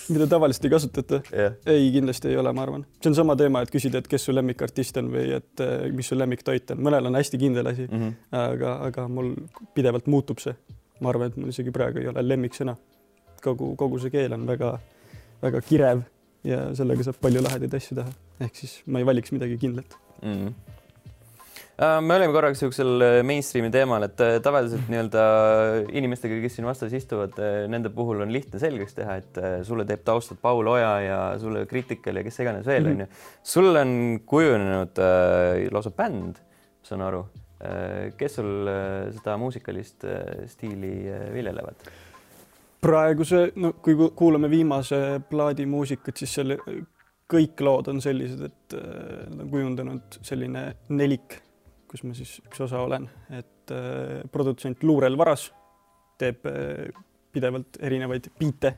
mida 0.10 0.28
tavaliselt 0.30 0.66
ei 0.66 0.74
kasutata 0.74 1.20
yeah.? 1.32 1.58
ei, 1.70 1.92
kindlasti 1.94 2.32
ei 2.32 2.40
ole, 2.42 2.54
ma 2.56 2.66
arvan. 2.66 2.86
see 3.02 3.12
on 3.12 3.18
sama 3.18 3.36
teema, 3.40 3.62
et 3.66 3.74
küsida, 3.74 4.02
et 4.02 4.10
kes 4.10 4.28
su 4.28 4.36
lemmikartist 4.36 4.98
on 5.02 5.12
või 5.14 5.28
et 5.38 5.64
eh, 5.64 5.86
mis 5.96 6.10
su 6.12 6.18
lemmiktoit 6.18 6.76
on, 6.76 6.82
mõnel 6.88 7.12
on 7.12 7.20
hästi 7.20 7.42
kindel 7.42 7.72
asi 7.72 7.88
mm, 7.88 8.02
-hmm. 8.02 8.18
aga, 8.42 8.74
aga 8.90 9.08
mul 9.12 9.34
pidevalt 9.78 10.10
muutub 10.12 10.42
see. 10.44 10.56
ma 11.02 11.12
arvan, 11.12 11.32
et 11.32 11.38
mul 11.38 11.54
isegi 11.54 11.74
praegu 11.76 12.02
ei 12.02 12.10
ole 12.12 12.26
lemmiksõna. 12.28 12.76
kogu, 13.44 13.76
kogu 13.76 14.00
see 14.02 14.14
keel 14.14 14.34
on 14.34 14.48
väga 14.48 14.78
väga 15.42 15.62
kirev 15.62 16.02
ja 16.44 16.64
sellega 16.78 17.06
saab 17.06 17.22
palju 17.22 17.44
lahedaid 17.46 17.74
asju 17.74 18.02
teha. 18.02 18.18
ehk 18.48 18.56
siis 18.64 18.82
ma 18.86 19.00
ei 19.00 19.06
valiks 19.06 19.32
midagi 19.36 19.58
kindlat 19.62 19.98
mm.. 20.22 20.54
me 22.06 22.16
olime 22.16 22.32
korraks 22.32 22.62
niisugusel 22.62 23.06
mainstream'i 23.28 23.72
teemal, 23.74 24.08
et 24.08 24.24
tavaliselt 24.44 24.88
nii-öelda 24.92 25.24
inimestega, 26.00 26.40
kes 26.44 26.58
siin 26.58 26.70
vastas 26.70 26.96
istuvad, 26.96 27.40
nende 27.72 27.92
puhul 27.94 28.24
on 28.26 28.34
lihtne 28.34 28.62
selgeks 28.62 28.96
teha, 29.00 29.18
et 29.22 29.42
sulle 29.68 29.88
teeb 29.90 30.06
taustat 30.08 30.40
Paul 30.42 30.72
Oja 30.72 30.94
ja 31.04 31.20
sulle 31.42 31.66
Critical 31.70 32.22
ja 32.22 32.26
kes 32.28 32.40
iganes 32.46 32.70
veel 32.70 32.88
onju 32.92 33.04
mm 33.04 33.10
-hmm.. 33.10 33.42
sul 33.44 33.82
on 33.82 33.96
kujunenud 34.26 35.04
äh, 35.04 35.66
lausa 35.72 35.92
bänd, 35.92 36.42
saan 36.84 37.02
aru 37.02 37.26
äh,. 37.60 38.14
kes 38.18 38.36
sul 38.40 38.68
äh, 38.68 39.14
seda 39.14 39.38
muusikalist 39.38 40.04
äh, 40.06 40.48
stiili 40.48 40.96
äh, 41.12 41.34
viljelevad? 41.34 41.88
praeguse, 42.86 43.50
no 43.56 43.74
kui 43.84 43.96
kuulame 44.16 44.50
viimase 44.52 45.00
plaadi 45.30 45.66
muusikat, 45.70 46.18
siis 46.18 46.36
selle 46.40 46.58
kõik 47.32 47.62
lood 47.66 47.90
on 47.92 48.02
sellised, 48.04 48.42
et 48.46 48.78
äh, 48.78 49.26
nad 49.32 49.46
on 49.46 49.52
kujundanud 49.52 50.18
selline 50.26 50.66
nelik, 50.94 51.40
kus 51.90 52.04
ma 52.06 52.16
siis 52.18 52.38
üks 52.46 52.62
osa 52.66 52.84
olen, 52.86 53.08
et 53.34 53.74
äh, 53.74 54.20
produtsent 54.34 54.84
Luurel 54.86 55.18
Varas 55.18 55.48
teeb 56.22 56.46
äh, 56.50 56.92
pidevalt 57.36 57.80
erinevaid 57.84 58.30
biite, 58.40 58.76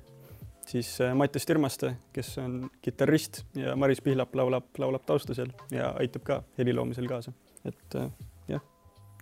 siis 0.67 0.97
Mattias 1.15 1.45
Tirmaste, 1.47 1.93
kes 2.15 2.33
on 2.43 2.63
kitarrist 2.83 3.43
ja 3.55 3.75
Maris 3.79 4.01
Pihlap 4.03 4.33
laulab, 4.35 4.71
laulab 4.81 5.05
tausta 5.07 5.35
seal 5.37 5.53
ja 5.71 5.93
aitab 6.01 6.25
ka 6.27 6.41
heli 6.57 6.73
loomisel 6.75 7.07
kaasa, 7.07 7.31
et 7.67 7.99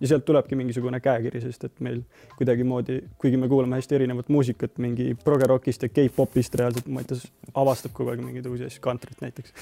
ja 0.00 0.10
sealt 0.10 0.24
tulebki 0.28 0.56
mingisugune 0.58 1.00
käekiri, 1.00 1.40
sest 1.44 1.66
et 1.68 1.80
meil 1.84 2.02
kuidagimoodi, 2.36 2.98
kuigi 3.20 3.40
me 3.40 3.48
kuulame 3.48 3.78
hästi 3.78 3.98
erinevat 3.98 4.28
muusikat, 4.32 4.76
mingi 4.82 5.14
progerokist 5.24 5.86
ja 5.86 5.92
K-popist 5.92 6.58
reaalselt, 6.60 6.90
Mattias 6.92 7.26
avastab 7.54 7.94
kogu 7.96 8.12
aeg 8.12 8.24
mingeid 8.24 8.48
uusi 8.50 8.68
asju, 8.68 8.82
kantrit 8.84 9.22
näiteks, 9.24 9.54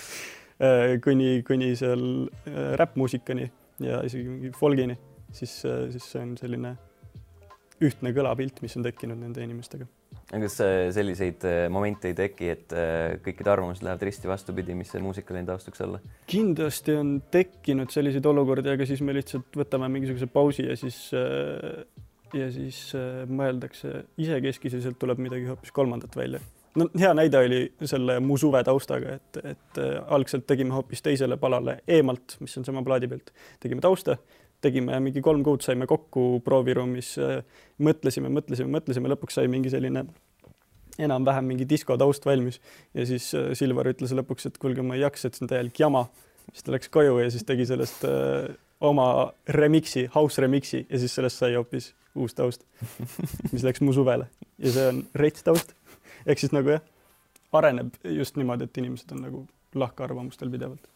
äh, 0.58 0.96
kuni, 1.04 1.42
kuni 1.46 1.74
seal 1.78 2.06
äh, 2.26 2.74
räppmuusikani 2.80 3.50
ja 3.84 4.02
isegi 4.06 4.28
mingi 4.30 4.54
folgini, 4.58 4.98
siis, 5.32 5.60
äh, 5.68 5.86
siis 5.94 6.10
see 6.14 6.22
on 6.22 6.34
selline 6.40 6.76
ühtne 7.84 8.14
kõlapilt, 8.16 8.62
mis 8.62 8.74
on 8.78 8.86
tekkinud 8.86 9.18
nende 9.20 9.42
inimestega 9.44 9.86
kas 10.30 10.56
selliseid 10.97 11.44
äh, 11.49 11.66
momente 11.73 12.11
ei 12.11 12.16
teki, 12.18 12.49
et 12.54 12.75
äh, 12.76 13.16
kõikide 13.25 13.52
arvamused 13.52 13.85
lähevad 13.87 14.02
risti 14.09 14.30
vastupidi, 14.30 14.76
mis 14.78 14.90
see 14.92 15.02
muusikaline 15.04 15.47
taust 15.49 15.71
võiks 15.71 15.85
olla? 15.85 16.00
kindlasti 16.30 16.97
on 16.99 17.14
tekkinud 17.35 17.94
selliseid 17.94 18.26
olukordi, 18.30 18.73
aga 18.75 18.88
siis 18.88 19.02
me 19.04 19.16
lihtsalt 19.16 19.61
võtame 19.61 19.90
mingisuguse 19.92 20.28
pausi 20.30 20.66
ja 20.68 20.76
siis 20.80 20.99
äh, 21.18 21.85
ja 22.35 22.50
siis 22.50 22.78
mõeldakse 23.30 24.09
isekeskis 24.18 24.75
ja 24.75 24.80
sealt 24.83 24.99
tuleb 24.99 25.21
midagi 25.23 25.47
hoopis 25.47 25.71
kolmandat 25.75 26.16
välja. 26.18 26.40
no 26.75 26.88
hea 26.99 27.12
näide 27.14 27.38
oli 27.38 27.61
selle 27.87 28.16
Mu 28.21 28.35
suve 28.40 28.64
taustaga, 28.66 29.18
et, 29.21 29.38
et 29.54 29.83
algselt 30.11 30.47
tegime 30.50 30.75
hoopis 30.75 31.04
teisele 31.04 31.38
palale 31.38 31.76
eemalt, 31.87 32.35
mis 32.42 32.59
on 32.59 32.66
sama 32.66 32.83
plaadi 32.83 33.12
pealt, 33.12 33.30
tegime 33.62 33.85
tausta 33.85 34.18
tegime 34.64 34.97
mingi 35.04 35.21
kolm 35.25 35.44
kuud, 35.47 35.62
saime 35.64 35.88
kokku 35.90 36.40
prooviruumis, 36.44 37.14
mõtlesime, 37.85 38.33
mõtlesime, 38.33 38.73
mõtlesime, 38.73 39.12
lõpuks 39.12 39.37
sai 39.38 39.50
mingi 39.52 39.73
selline 39.73 40.06
enam-vähem 40.99 41.47
mingi 41.49 41.66
disko 41.68 41.97
taust 41.99 42.26
valmis 42.26 42.61
ja 42.94 43.06
siis 43.09 43.30
äh, 43.35 43.50
Silvar 43.59 43.88
ütles 43.90 44.14
lõpuks, 44.14 44.47
et 44.49 44.59
kuulge, 44.62 44.85
ma 44.87 44.99
ei 44.99 45.02
jaksa, 45.04 45.28
et 45.28 45.38
see 45.38 45.44
on 45.47 45.50
täielik 45.50 45.80
jama. 45.80 46.06
siis 46.52 46.66
ta 46.66 46.75
läks 46.75 46.90
koju 46.92 47.18
ja 47.18 47.30
siis 47.30 47.44
tegi 47.44 47.66
sellest 47.66 48.04
äh, 48.09 48.54
oma 48.80 49.33
remix'i, 49.49 50.06
house 50.14 50.42
remix'i 50.42 50.85
ja 50.88 50.99
siis 50.99 51.14
sellest 51.14 51.42
sai 51.42 51.54
hoopis 51.54 51.92
uus 52.14 52.35
taust, 52.35 52.66
mis 53.52 53.64
läks 53.66 53.83
mu 53.83 53.92
suvele 53.92 54.28
ja 54.59 54.75
see 54.75 54.88
on 54.92 55.04
rets 55.18 55.42
taust. 55.42 55.75
ehk 56.26 56.38
siis 56.38 56.54
nagu 56.54 56.76
jah, 56.76 56.85
areneb 57.52 57.94
just 58.04 58.38
niimoodi, 58.38 58.68
et 58.68 58.83
inimesed 58.83 59.14
on 59.16 59.25
nagu 59.26 59.47
lahkarvamustel 59.75 60.50
pidevalt 60.50 60.93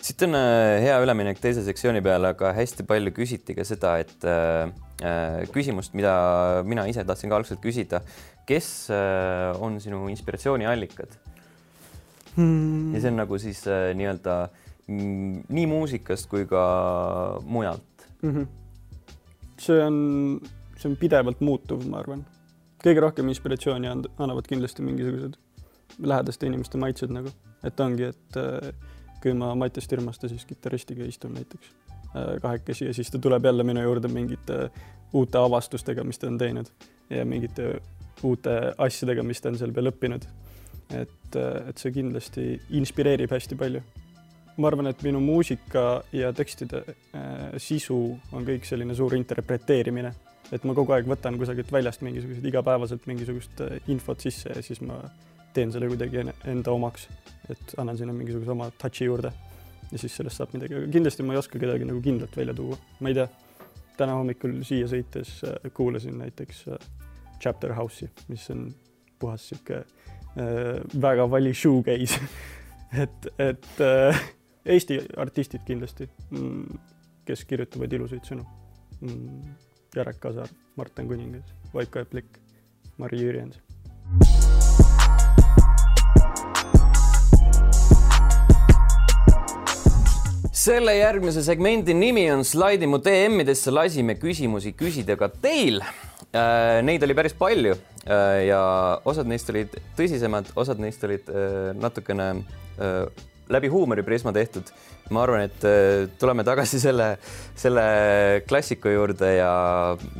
siit 0.00 0.22
on 0.26 0.36
äh, 0.38 0.78
hea 0.82 0.96
üleminek 1.02 1.40
teise 1.42 1.62
sektsiooni 1.66 2.02
peale, 2.04 2.32
aga 2.34 2.52
hästi 2.56 2.86
palju 2.88 3.12
küsiti 3.16 3.56
ka 3.56 3.66
seda, 3.66 3.96
et 4.02 4.26
äh, 4.26 4.70
äh, 5.02 5.46
küsimust, 5.54 5.94
mida 5.98 6.64
mina 6.66 6.86
ise 6.90 7.04
tahtsin 7.06 7.32
ka 7.32 7.38
algselt 7.40 7.62
küsida, 7.64 8.02
kes 8.48 8.88
äh, 8.94 9.52
on 9.62 9.78
sinu 9.82 10.06
inspiratsiooniallikad 10.12 11.18
hmm.? 12.36 12.94
ja 12.94 13.02
see 13.02 13.12
on 13.12 13.20
nagu 13.22 13.40
siis 13.42 13.64
äh, 13.68 13.90
nii-öelda 13.98 14.38
mm, 14.86 15.44
nii 15.52 15.66
muusikast 15.70 16.30
kui 16.30 16.46
ka 16.48 16.62
mujalt 17.44 18.08
mm. 18.22 18.30
-hmm. 18.30 18.46
see 19.60 19.82
on, 19.84 20.40
see 20.76 20.90
on 20.90 20.96
pidevalt 20.96 21.40
muutuv, 21.40 21.84
ma 21.86 22.00
arvan. 22.02 22.24
kõige 22.84 23.02
rohkem 23.04 23.28
inspiratsiooni 23.28 23.90
annavad 23.90 24.46
kindlasti 24.48 24.82
mingisugused 24.82 25.38
lähedaste 25.98 26.46
inimeste 26.46 26.78
maitsed 26.78 27.10
nagu, 27.10 27.30
et 27.64 27.80
ongi, 27.80 28.10
et 28.12 28.36
äh, 28.36 28.72
kui 29.22 29.34
ma 29.34 29.54
Mattias 29.58 29.88
Tirmaste 29.88 30.28
siis 30.28 30.44
kitarristiga 30.46 31.06
istun 31.08 31.34
näiteks 31.34 31.70
äh, 32.16 32.36
kahekesi 32.42 32.86
ja 32.86 32.94
siis 32.94 33.10
ta 33.10 33.18
tuleb 33.18 33.44
jälle 33.44 33.64
minu 33.64 33.82
juurde 33.82 34.08
mingite 34.08 34.70
uute 35.12 35.38
avastustega, 35.38 36.04
mis 36.04 36.18
ta 36.18 36.26
on 36.26 36.38
teinud 36.38 36.68
ja 37.10 37.24
mingite 37.24 37.78
uute 38.22 38.56
asjadega, 38.78 39.22
mis 39.22 39.40
ta 39.40 39.52
on 39.52 39.58
seal 39.58 39.72
peal 39.72 39.90
õppinud. 39.92 40.26
et, 40.88 41.36
äh, 41.36 41.68
et 41.68 41.78
see 41.78 41.92
kindlasti 41.92 42.44
inspireerib 42.70 43.32
hästi 43.32 43.56
palju. 43.56 43.82
ma 44.58 44.66
arvan, 44.68 44.88
et 44.90 45.02
minu 45.06 45.20
muusika 45.22 46.02
ja 46.12 46.32
tekstide 46.32 46.82
äh, 46.88 47.52
sisu 47.62 48.18
on 48.32 48.46
kõik 48.46 48.64
selline 48.66 48.94
suur 48.94 49.14
interpreteerimine, 49.14 50.10
et 50.52 50.64
ma 50.64 50.74
kogu 50.74 50.92
aeg 50.96 51.06
võtan 51.06 51.38
kusagilt 51.38 51.70
väljast 51.72 52.02
mingisugused 52.02 52.44
igapäevaselt 52.44 53.06
mingisugust 53.06 53.60
äh, 53.60 53.78
infot 53.86 54.20
sisse 54.20 54.50
ja 54.54 54.62
siis 54.62 54.80
ma 54.80 55.02
teen 55.58 55.74
selle 55.74 55.90
kuidagi 55.90 56.22
enda 56.50 56.74
omaks, 56.74 57.08
et 57.50 57.74
annan 57.80 57.98
sinna 57.98 58.14
mingisuguse 58.14 58.54
oma 58.54 58.70
touch'i 58.78 59.08
juurde 59.08 59.32
ja 59.90 60.00
siis 60.00 60.14
sellest 60.18 60.38
saab 60.38 60.54
midagi, 60.54 60.76
aga 60.78 60.90
kindlasti 60.92 61.26
ma 61.26 61.34
ei 61.34 61.40
oska 61.40 61.60
kedagi 61.60 61.88
nagu 61.88 62.02
kindlalt 62.04 62.36
välja 62.38 62.54
tuua, 62.54 62.78
ma 63.00 63.12
ei 63.12 63.18
tea. 63.18 63.28
täna 63.98 64.14
hommikul 64.14 64.60
siia 64.62 64.86
sõites 64.86 65.40
äh, 65.48 65.70
kuulasin 65.74 66.20
näiteks 66.20 66.60
äh, 66.70 66.84
Chapter 67.42 67.74
House'i, 67.74 68.10
mis 68.28 68.44
on 68.54 68.68
puhas 69.18 69.48
sihuke 69.50 69.80
äh, 69.80 71.00
väga 71.02 71.26
vali 71.30 71.54
shoegaze. 71.54 72.22
Et, 72.88 73.26
et 73.36 73.80
äh, 73.84 74.20
Eesti 74.64 74.96
artistid 75.20 75.60
kindlasti 75.66 76.06
mm,, 76.30 76.78
kes 77.28 77.42
kirjutavad 77.44 77.92
ilusaid 77.92 78.24
sõnu. 78.24 78.46
Mm,. 79.02 79.52
Jarek 79.92 80.16
Kasar, 80.22 80.48
Martin 80.80 81.08
Kuningas, 81.10 81.52
Vaiko 81.74 82.00
Eplik, 82.00 82.40
Mari 82.96 83.20
Jürjens 83.20 83.60
selle 90.58 90.96
järgmise 90.96 91.42
segmendi 91.46 91.94
nimi 91.94 92.24
on 92.32 92.42
Slaidi 92.46 92.88
mu 92.90 92.98
DM-idesse 93.02 93.70
lasime 93.70 94.16
küsimusi 94.18 94.72
küsida 94.74 95.14
ka 95.18 95.28
teil. 95.30 95.78
Äh, 96.34 96.80
neid 96.84 97.04
oli 97.06 97.14
päris 97.16 97.34
palju 97.38 97.76
äh, 97.76 98.48
ja 98.48 98.58
osad 99.08 99.30
neist 99.30 99.48
olid 99.52 99.76
tõsisemad, 99.96 100.50
osad 100.58 100.82
neist 100.82 101.04
olid 101.06 101.30
äh, 101.30 101.70
natukene 101.78 102.32
läbi 103.48 103.70
huumoriprisma 103.72 104.34
tehtud. 104.34 104.68
ma 105.10 105.22
arvan, 105.24 105.46
et 105.46 105.62
tuleme 106.20 106.44
tagasi 106.44 106.78
selle, 106.82 107.06
selle 107.56 107.84
klassiku 108.46 108.92
juurde 108.92 109.30
ja 109.38 109.52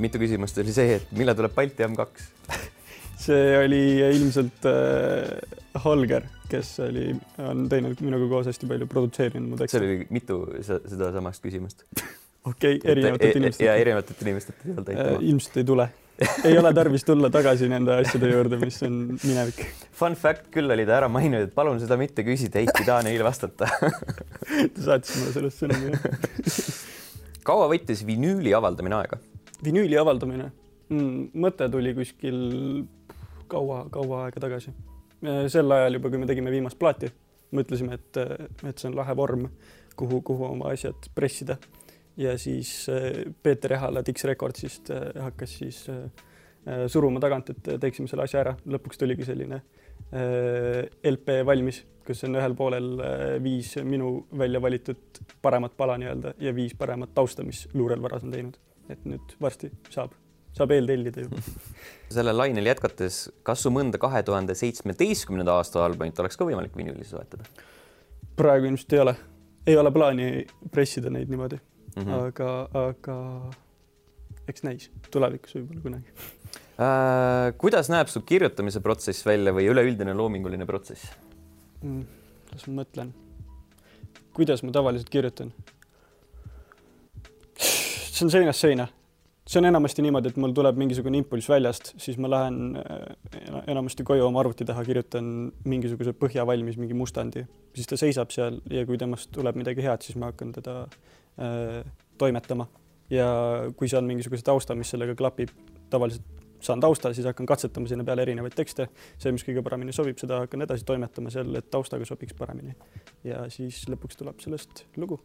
mitu 0.01 0.19
küsimust 0.19 0.59
oli 0.63 0.73
see, 0.73 0.97
et 0.97 1.13
millal 1.13 1.37
tuleb 1.37 1.53
Balti 1.55 1.85
jaam 1.85 1.99
kaks 1.99 2.31
see 3.19 3.55
oli 3.59 3.83
ilmselt 4.07 4.67
äh, 4.69 5.83
Holger, 5.85 6.27
kes 6.51 6.75
oli, 6.85 7.11
on 7.45 7.67
teinud 7.71 8.01
minuga 8.05 8.29
koos 8.31 8.51
hästi 8.51 8.69
palju, 8.71 8.89
produtseerinud 8.91 9.53
mu 9.53 9.61
tekste. 9.61 9.79
seal 9.79 9.89
oli 9.89 10.07
mitu 10.15 10.41
sedasamast 10.65 11.45
küsimust 11.45 11.85
okei 12.49 12.79
okay,, 12.79 12.93
erinevatelt 12.93 13.31
e-, 13.31 13.39
inimestelt. 13.39 13.65
ja 13.67 13.79
erinevatelt 13.81 14.23
inimestelt 14.27 14.63
ei 14.65 14.75
olnud 14.75 14.93
aitama 14.93 15.17
äh,. 15.17 15.25
ilmselt 15.31 15.59
ei 15.61 15.67
tule 15.73 15.89
ei 16.49 16.59
ole 16.59 16.73
tarvis 16.75 17.05
tulla 17.07 17.31
tagasi 17.31 17.69
nende 17.71 17.95
asjade 17.95 18.27
juurde, 18.33 18.57
mis 18.59 18.81
on 18.83 18.95
minevik. 19.23 19.61
Fun 19.95 20.17
fact 20.19 20.49
küll 20.55 20.67
oli 20.75 20.83
ta 20.83 20.97
ära 20.97 21.07
maininud, 21.15 21.47
et 21.47 21.55
palun 21.55 21.79
seda 21.79 21.95
mitte 22.01 22.25
küsida, 22.27 22.59
Heiki 22.59 22.83
taha 22.83 23.05
neile 23.07 23.23
vastata 23.27 23.69
ta 24.75 24.87
saatis 24.89 25.15
mulle 25.21 25.35
sellest 25.37 25.63
sõnumi 25.63 25.93
kaua 27.49 27.69
võttis 27.71 28.05
vinüüli 28.07 28.53
avaldamine 28.57 28.99
aega? 28.99 29.21
vinüüli 29.65 29.99
avaldamine 30.01 30.51
mm,? 30.51 31.31
mõte 31.39 31.69
tuli 31.73 31.95
kuskil 31.97 32.39
kaua-kaua 33.49 34.25
aega 34.27 34.41
tagasi. 34.47 34.75
sel 35.49 35.73
ajal 35.75 35.99
juba, 35.99 36.11
kui 36.13 36.21
me 36.23 36.29
tegime 36.31 36.51
viimast 36.55 36.79
plaati, 36.79 37.11
mõtlesime, 37.57 37.99
et, 37.99 38.21
et 38.69 38.79
see 38.79 38.89
on 38.91 38.97
lahe 38.99 39.17
vorm, 39.19 39.49
kuhu, 39.99 40.21
kuhu 40.23 40.47
oma 40.53 40.73
asjad 40.75 41.11
pressida. 41.15 41.59
ja 42.19 42.39
siis 42.39 42.89
eh, 42.89 43.25
Peeter 43.43 43.73
Ehala 43.73 44.03
Dix 44.07 44.25
Recordsist 44.27 44.91
eh, 44.91 45.11
hakkas 45.23 45.59
siis 45.61 45.85
eh, 45.89 46.09
suruma 46.91 47.21
tagant, 47.21 47.51
et 47.51 47.69
teeksime 47.81 48.11
selle 48.11 48.27
asja 48.27 48.43
ära. 48.45 48.57
lõpuks 48.67 49.01
tuligi 49.01 49.27
selline 49.27 49.63
LP 51.11 51.43
valmis, 51.45 51.83
kus 52.07 52.23
on 52.25 52.39
ühel 52.39 52.55
poolel 52.57 52.87
viis 53.45 53.75
minu 53.85 54.29
välja 54.39 54.63
valitud 54.63 55.21
paremat 55.43 55.75
pala 55.77 55.99
nii-öelda 56.01 56.33
ja 56.41 56.55
viis 56.57 56.73
paremat 56.79 57.13
tausta, 57.15 57.45
mis 57.45 57.67
Luurel 57.75 58.01
Varas 58.03 58.25
on 58.25 58.33
teinud. 58.33 58.57
et 58.89 59.05
nüüd 59.05 59.37
varsti 59.41 59.69
saab 59.91 60.15
saab 60.59 60.75
eeltellida 60.75 61.25
ju. 61.25 61.43
sellel 62.17 62.39
lainel 62.39 62.71
jätkates, 62.71 63.27
kas 63.47 63.63
su 63.65 63.73
mõnda 63.75 64.01
kahe 64.03 64.23
tuhande 64.27 64.57
seitsmeteistkümnenda 64.59 65.59
aasta 65.59 65.85
albumit 65.85 66.19
oleks 66.23 66.39
ka 66.39 66.49
võimalik 66.49 66.77
vinüülis 66.79 67.13
soetada? 67.15 67.47
praegu 68.39 68.69
ilmselt 68.71 68.93
ei 68.95 69.03
ole, 69.03 69.15
ei 69.67 69.77
ole 69.77 69.93
plaani 69.95 70.29
pressida 70.73 71.11
neid 71.11 71.31
niimoodi 71.31 71.59
mm, 71.59 72.03
-hmm. 72.03 72.27
aga, 72.29 72.51
aga 72.87 73.17
eks 74.49 74.65
näis, 74.67 74.91
tulevikus 75.11 75.57
võib-olla 75.59 75.83
kunagi 75.87 76.13
äh,. 76.79 77.55
kuidas 77.59 77.91
näeb 77.93 78.11
su 78.13 78.23
kirjutamise 78.23 78.81
protsess 78.85 79.27
välja 79.27 79.55
või 79.55 79.71
üleüldine 79.73 80.15
loominguline 80.15 80.67
protsess 80.67 81.11
mm,? 81.83 82.05
las 82.53 82.69
ma 82.69 82.83
mõtlen, 82.83 83.11
kuidas 84.39 84.63
ma 84.63 84.73
tavaliselt 84.73 85.11
kirjutan? 85.11 85.53
see 87.59 88.25
on 88.27 88.31
seinast 88.31 88.65
seina 88.65 88.89
see 89.49 89.61
on 89.63 89.69
enamasti 89.69 90.05
niimoodi, 90.05 90.33
et 90.33 90.41
mul 90.41 90.53
tuleb 90.57 90.77
mingisugune 90.81 91.23
impulss 91.23 91.49
väljast, 91.49 91.93
siis 92.01 92.19
ma 92.21 92.29
lähen 92.31 92.77
äh, 92.77 93.63
enamasti 93.73 94.05
koju 94.07 94.27
oma 94.27 94.43
arvuti 94.43 94.67
taha, 94.69 94.85
kirjutan 94.85 95.31
mingisuguse 95.69 96.13
põhja 96.17 96.45
valmis, 96.49 96.77
mingi 96.81 96.97
mustandi, 96.97 97.47
siis 97.77 97.89
ta 97.89 97.97
seisab 98.01 98.35
seal 98.35 98.61
ja 98.73 98.85
kui 98.89 99.01
temast 99.01 99.33
tuleb 99.35 99.57
midagi 99.61 99.85
head, 99.85 100.05
siis 100.05 100.19
ma 100.21 100.33
hakkan 100.33 100.53
teda 100.59 100.83
äh, 101.41 101.81
toimetama. 102.21 102.69
ja 103.11 103.29
kui 103.77 103.89
saan 103.89 104.05
mingisuguse 104.05 104.45
tausta, 104.45 104.77
mis 104.77 104.91
sellega 104.93 105.15
klapib, 105.17 105.55
tavaliselt 105.89 106.27
saan 106.61 106.81
tausta, 106.81 107.15
siis 107.15 107.25
hakkan 107.27 107.47
katsetama 107.49 107.89
sinna 107.89 108.05
peale 108.05 108.27
erinevaid 108.27 108.53
tekste, 108.59 108.91
see, 109.17 109.33
mis 109.33 109.47
kõige 109.47 109.63
paremini 109.65 109.95
sobib, 109.97 110.19
seda 110.21 110.43
hakkan 110.43 110.67
edasi 110.67 110.85
toimetama 110.85 111.33
seal, 111.33 111.55
et 111.57 111.71
taustaga 111.73 112.05
sobiks 112.05 112.37
paremini. 112.37 112.75
ja 113.25 113.47
siis 113.53 113.87
lõpuks 113.89 114.21
tuleb 114.21 114.45
sellest 114.45 114.85
lugu 115.01 115.23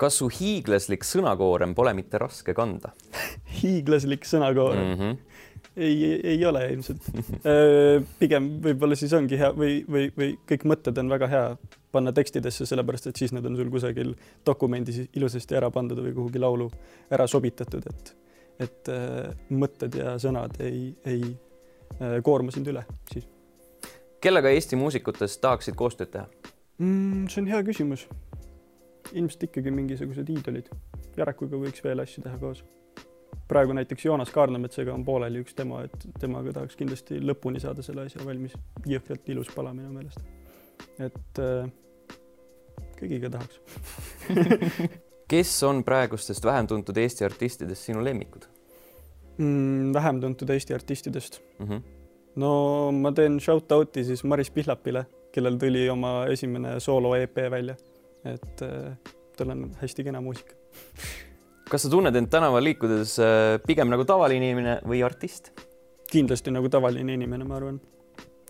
kas 0.00 0.18
su 0.20 0.28
hiiglaslik 0.32 1.06
sõnakoorem 1.06 1.74
pole 1.76 1.94
mitte 1.96 2.18
raske 2.22 2.54
kanda 2.56 2.92
hiiglaslik 3.60 4.26
sõnakoorem 4.28 4.88
mm? 4.88 4.98
-hmm. 5.00 5.70
ei, 5.76 6.10
ei, 6.34 6.44
ole 6.46 6.66
ilmselt 6.72 7.08
pigem 8.20 8.50
võib-olla 8.64 8.98
siis 8.98 9.14
ongi 9.16 9.38
hea 9.40 9.52
või, 9.54 9.80
või, 9.88 10.10
või 10.16 10.34
kõik 10.50 10.66
mõtted 10.72 10.98
on 11.02 11.12
väga 11.14 11.30
hea 11.30 11.46
panna 11.94 12.12
tekstidesse, 12.12 12.66
sellepärast 12.66 13.06
et 13.06 13.22
siis 13.22 13.32
nad 13.32 13.44
on 13.46 13.56
sul 13.56 13.70
kusagil 13.70 14.14
dokumendis 14.46 15.04
ilusasti 15.14 15.54
ära 15.54 15.70
pandud 15.70 16.00
või 16.02 16.14
kuhugi 16.16 16.42
laulu 16.42 16.66
ära 17.14 17.26
sobitatud, 17.30 17.86
et, 17.86 18.14
et 18.66 18.90
mõtted 19.54 19.94
ja 20.00 20.16
sõnad 20.18 20.58
ei, 20.64 20.88
ei 21.06 21.36
koorma 22.22 22.50
sind 22.50 22.66
üle 22.72 22.82
siis. 23.12 23.28
kellega 24.20 24.50
Eesti 24.50 24.76
muusikutest 24.76 25.40
tahaksid 25.40 25.78
koostööd 25.78 26.10
teha 26.10 26.26
mm,? 26.78 27.28
see 27.30 27.42
on 27.42 27.50
hea 27.52 27.62
küsimus 27.66 28.06
ilmselt 29.14 29.48
ikkagi 29.48 29.70
mingisugused 29.74 30.30
iidolid. 30.30 30.70
Jarekuga 31.16 31.58
võiks 31.60 31.84
veel 31.84 32.02
asju 32.02 32.24
teha 32.24 32.38
koos. 32.38 32.64
praegu 33.48 33.72
näiteks 33.76 34.04
Joonas 34.04 34.30
Kaarnametsaga 34.32 34.94
on 34.94 35.04
pooleli 35.04 35.42
üks 35.44 35.56
demo, 35.56 35.80
et 35.84 36.06
temaga 36.20 36.52
tahaks 36.52 36.76
kindlasti 36.76 37.20
lõpuni 37.20 37.60
saada 37.60 37.82
selle 37.82 38.06
asja 38.06 38.24
valmis. 38.24 38.52
jõhkralt 38.86 39.28
ilus 39.28 39.50
pala 39.54 39.74
minu 39.74 39.92
meelest. 39.92 40.20
et 40.98 41.38
äh, 41.38 41.70
kõigiga 42.98 43.30
tahaks 43.30 43.60
kes 45.32 45.62
on 45.62 45.84
praegustest 45.84 46.44
vähem 46.44 46.66
tuntud 46.66 46.96
Eesti 46.96 47.24
artistidest 47.24 47.90
sinu 47.90 48.04
lemmikud 48.04 48.46
mm,? 49.38 49.92
vähem 49.94 50.20
tuntud 50.20 50.50
Eesti 50.50 50.74
artistidest 50.74 51.40
mm? 51.58 51.66
-hmm. 51.66 51.82
no 52.36 52.92
ma 52.92 53.12
teen 53.12 53.40
shout 53.40 53.72
out'i 53.72 54.04
siis 54.04 54.24
Maris 54.24 54.50
Pihlapile, 54.50 55.06
kellel 55.32 55.58
tuli 55.58 55.88
oma 55.90 56.26
esimene 56.26 56.80
soolo 56.80 57.14
EP 57.16 57.36
välja 57.50 57.76
et 58.24 58.62
äh, 58.62 59.14
tal 59.36 59.52
on 59.54 59.70
hästi 59.80 60.04
kena 60.06 60.20
muusika. 60.24 60.54
kas 61.70 61.86
sa 61.86 61.90
tunned 61.90 62.16
end 62.16 62.30
tänaval 62.32 62.64
liikudes 62.64 63.16
äh, 63.22 63.56
pigem 63.66 63.90
nagu 63.92 64.04
tavaline 64.08 64.50
inimene 64.50 64.78
või 64.84 65.02
artist? 65.06 65.52
kindlasti 66.10 66.52
nagu 66.54 66.68
tavaline 66.70 67.16
inimene, 67.16 67.46
ma 67.48 67.58
arvan. 67.58 67.80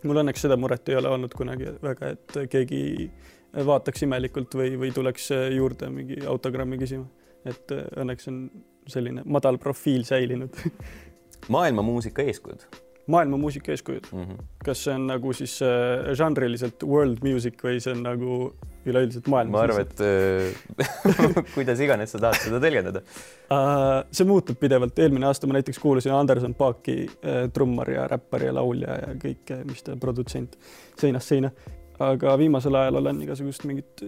mul 0.05 0.21
õnneks 0.23 0.45
seda 0.45 0.59
muret 0.61 0.89
ei 0.89 0.99
ole 1.01 1.09
olnud 1.09 1.35
kunagi 1.35 1.77
väga, 1.83 2.15
et 2.17 2.39
keegi 2.53 3.11
vaataks 3.55 4.03
imelikult 4.05 4.57
või, 4.59 4.75
või 4.81 4.91
tuleks 4.95 5.31
juurde 5.55 5.89
mingi 5.95 6.21
autogrammi 6.29 6.79
küsima. 6.81 7.09
et 7.45 7.75
äh, 7.75 7.87
õnneks 8.03 8.31
on 8.33 8.47
selline 8.91 9.25
madal 9.25 9.59
profiil 9.59 10.05
säilinud 10.05 10.59
maailma 11.55 11.83
muusika 11.83 12.23
eeskujud 12.23 12.67
maailma 13.07 13.37
muusika 13.37 13.73
eeskujud 13.73 14.07
mm. 14.13 14.23
-hmm. 14.23 14.45
kas 14.65 14.85
see 14.85 14.95
on 14.95 15.07
nagu 15.07 15.33
siis 15.33 15.59
äh, 15.63 16.15
žanriliselt 16.17 16.83
world 16.83 17.19
music 17.23 17.61
või 17.65 17.81
see 17.81 17.93
on 17.93 18.03
nagu 18.03 18.39
üleüldiselt 18.85 19.29
maailma? 19.33 19.59
ma 19.59 19.63
arvan, 19.65 19.87
et 19.87 20.01
äh, 20.01 21.45
kuidas 21.57 21.81
iganes 21.81 22.15
sa 22.15 22.21
tahad 22.23 22.41
seda 22.41 22.61
tõlgendada 22.65 23.05
uh,. 23.05 24.03
see 24.11 24.29
muutub 24.29 24.59
pidevalt, 24.61 24.99
eelmine 24.99 25.29
aasta 25.29 25.51
ma 25.51 25.59
näiteks 25.59 25.81
kuulasin 25.83 26.15
Anderson 26.17 26.55
Paaki 26.55 26.99
uh, 27.07 27.47
trummar 27.53 27.91
ja 27.91 28.09
räppar 28.09 28.47
ja 28.49 28.55
laulja 28.55 28.99
ja 29.03 29.17
kõike, 29.21 29.63
mis 29.69 29.83
ta 29.83 29.97
produtsent 30.01 30.59
seinast 31.01 31.29
seina. 31.29 31.51
aga 31.99 32.39
viimasel 32.39 32.75
ajal 32.75 33.03
olen 33.03 33.23
igasugust 33.23 33.65
mingit 33.65 34.07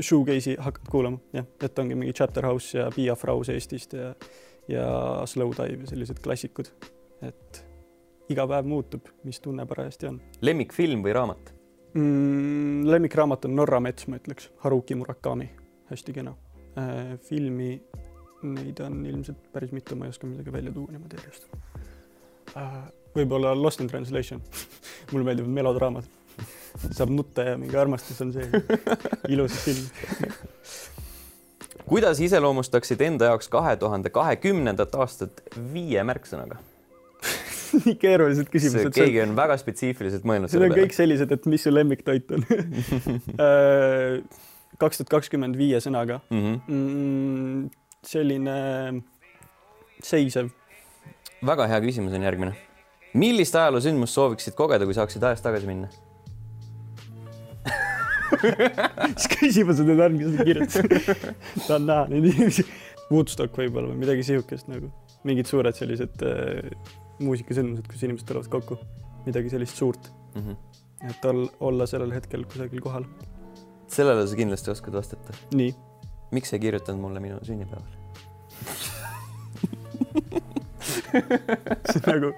shoegaze'i 0.00 0.56
hakanud 0.58 0.90
kuulama, 0.90 1.18
jah, 1.32 1.46
et 1.62 1.78
ongi 1.78 1.94
mingi 1.94 2.12
Chatterhouse 2.12 2.78
ja 2.78 2.90
Pia 2.94 3.14
Fraus 3.14 3.48
Eestist 3.48 3.92
ja 3.92 4.14
ja 4.68 4.86
Slow 5.26 5.52
Dive 5.52 5.84
ja 5.84 5.90
sellised 5.92 6.20
klassikud, 6.24 6.70
et 7.22 7.63
iga 8.32 8.46
päev 8.48 8.68
muutub, 8.68 9.10
mis 9.24 9.40
tunne 9.44 9.66
parajasti 9.68 10.08
on. 10.08 10.20
lemmikfilm 10.44 11.04
või 11.04 11.14
raamat 11.16 11.52
mm,? 11.94 12.86
lemmikraamat 12.88 13.44
on 13.48 13.56
Norra 13.58 13.80
mets, 13.84 14.08
ma 14.08 14.18
ütleks, 14.20 14.50
Haruki 14.64 14.96
Murakami, 14.98 15.50
hästi 15.90 16.16
kena 16.16 16.34
äh,. 16.80 17.14
filmi, 17.28 17.76
neid 18.42 18.80
on 18.84 19.00
ilmselt 19.06 19.48
päris 19.52 19.72
mitu, 19.76 19.96
ma 19.96 20.08
ei 20.08 20.14
oska 20.14 20.28
midagi 20.28 20.52
välja 20.52 20.72
tuua 20.72 20.94
niimoodi 20.94 21.20
järjest 21.20 21.48
äh,. 22.56 22.82
võib-olla 23.16 23.54
Lost 23.58 23.84
in 23.84 23.92
Translation 23.92 24.42
mulle 25.12 25.28
meeldivad 25.30 25.56
melodraamad, 25.60 26.10
saab 26.90 27.12
nutta 27.14 27.50
ja 27.50 27.60
mingi 27.60 27.76
armastus 27.78 28.20
on 28.24 28.32
see 28.34 28.64
ilus 29.36 29.60
film 29.66 29.86
kuidas 31.84 32.20
iseloomustaksid 32.24 33.02
enda 33.04 33.28
jaoks 33.32 33.50
kahe 33.52 33.76
tuhande 33.76 34.10
kahekümnendat 34.10 34.94
aastat 34.96 35.42
viie 35.74 36.00
märksõnaga 36.06 36.56
nii 37.84 37.96
keerulised 38.00 38.50
küsimused. 38.52 38.92
keegi 38.94 39.22
on 39.24 39.36
väga 39.38 39.56
spetsiifiliselt 39.60 40.26
mõelnud 40.28 40.52
selle 40.52 40.68
peale. 40.68 40.80
On 40.80 40.84
kõik 40.84 40.96
sellised, 40.96 41.32
et 41.36 41.48
mis 41.50 41.64
su 41.66 41.72
lemmiktoit 41.72 42.34
on 42.36 42.46
äh, 43.46 44.20
kaks 44.82 45.00
tuhat 45.00 45.12
kakskümmend 45.18 45.58
viie 45.58 45.80
sõnaga 45.82 46.20
mhm. 46.30 46.54
mm. 46.68 46.86
-hmm. 46.86 47.66
selline 48.06 48.56
seisev. 50.04 50.50
väga 51.44 51.68
hea 51.70 51.80
küsimus 51.84 52.14
on 52.16 52.22
järgmine. 52.22 52.56
millist 53.14 53.54
ajaloosündmust 53.54 54.14
sooviksid 54.14 54.54
kogeda, 54.58 54.84
kui 54.84 54.94
saaksid 54.94 55.22
ajas 55.22 55.42
tagasi 55.42 55.66
minna? 55.66 55.88
mis 59.14 59.28
küsimused 59.30 59.86
need 59.86 60.00
on, 60.00 60.18
kes 60.18 60.34
nad 60.34 60.48
kirjutasid? 60.48 60.90
tahan 61.66 61.86
näha 61.86 62.08
neid 62.10 62.28
inimesi. 62.32 62.66
Woodstock 63.12 63.56
võib-olla 63.58 63.90
või 63.90 64.00
midagi 64.00 64.24
sihukest 64.26 64.68
nagu, 64.72 64.88
mingid 65.28 65.46
suured 65.46 65.76
sellised 65.76 66.22
äh, 66.24 66.72
muusikasündmused, 67.22 67.86
kus 67.90 68.02
inimesed 68.06 68.26
tulevad 68.28 68.50
kokku, 68.52 68.78
midagi 69.26 69.52
sellist 69.52 69.76
suurt 69.80 70.10
mm. 70.34 70.40
-hmm. 70.40 71.10
et 71.10 71.24
ol, 71.30 71.46
olla 71.60 71.86
sellel 71.86 72.12
hetkel 72.14 72.44
kusagil 72.44 72.80
kohal. 72.80 73.04
sellele 73.86 74.26
sa 74.26 74.36
kindlasti 74.36 74.70
oskad 74.70 74.94
vastata. 74.94 75.36
nii. 75.54 75.74
miks 76.30 76.50
sa 76.50 76.56
ei 76.56 76.60
kirjutanud 76.66 77.00
mulle 77.00 77.20
minu 77.20 77.38
sünnipäeval 77.42 78.02
nagu 82.06 82.32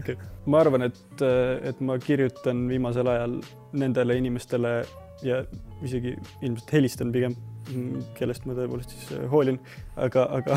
okay., 0.00 0.16
ma 0.46 0.60
arvan, 0.60 0.82
et, 0.88 1.22
et 1.62 1.80
ma 1.80 1.98
kirjutan 1.98 2.68
viimasel 2.68 3.06
ajal 3.06 3.38
nendele 3.72 4.16
inimestele 4.20 4.74
ja 5.22 5.44
isegi 5.86 6.16
ilmselt 6.42 6.72
helistan 6.76 7.12
pigem 7.14 7.36
Mm, 7.72 8.02
kellest 8.18 8.44
ma 8.44 8.52
tõepoolest 8.56 8.90
siis 8.92 9.12
äh, 9.16 9.24
hoolin, 9.32 9.56
aga, 9.96 10.26
aga 10.36 10.56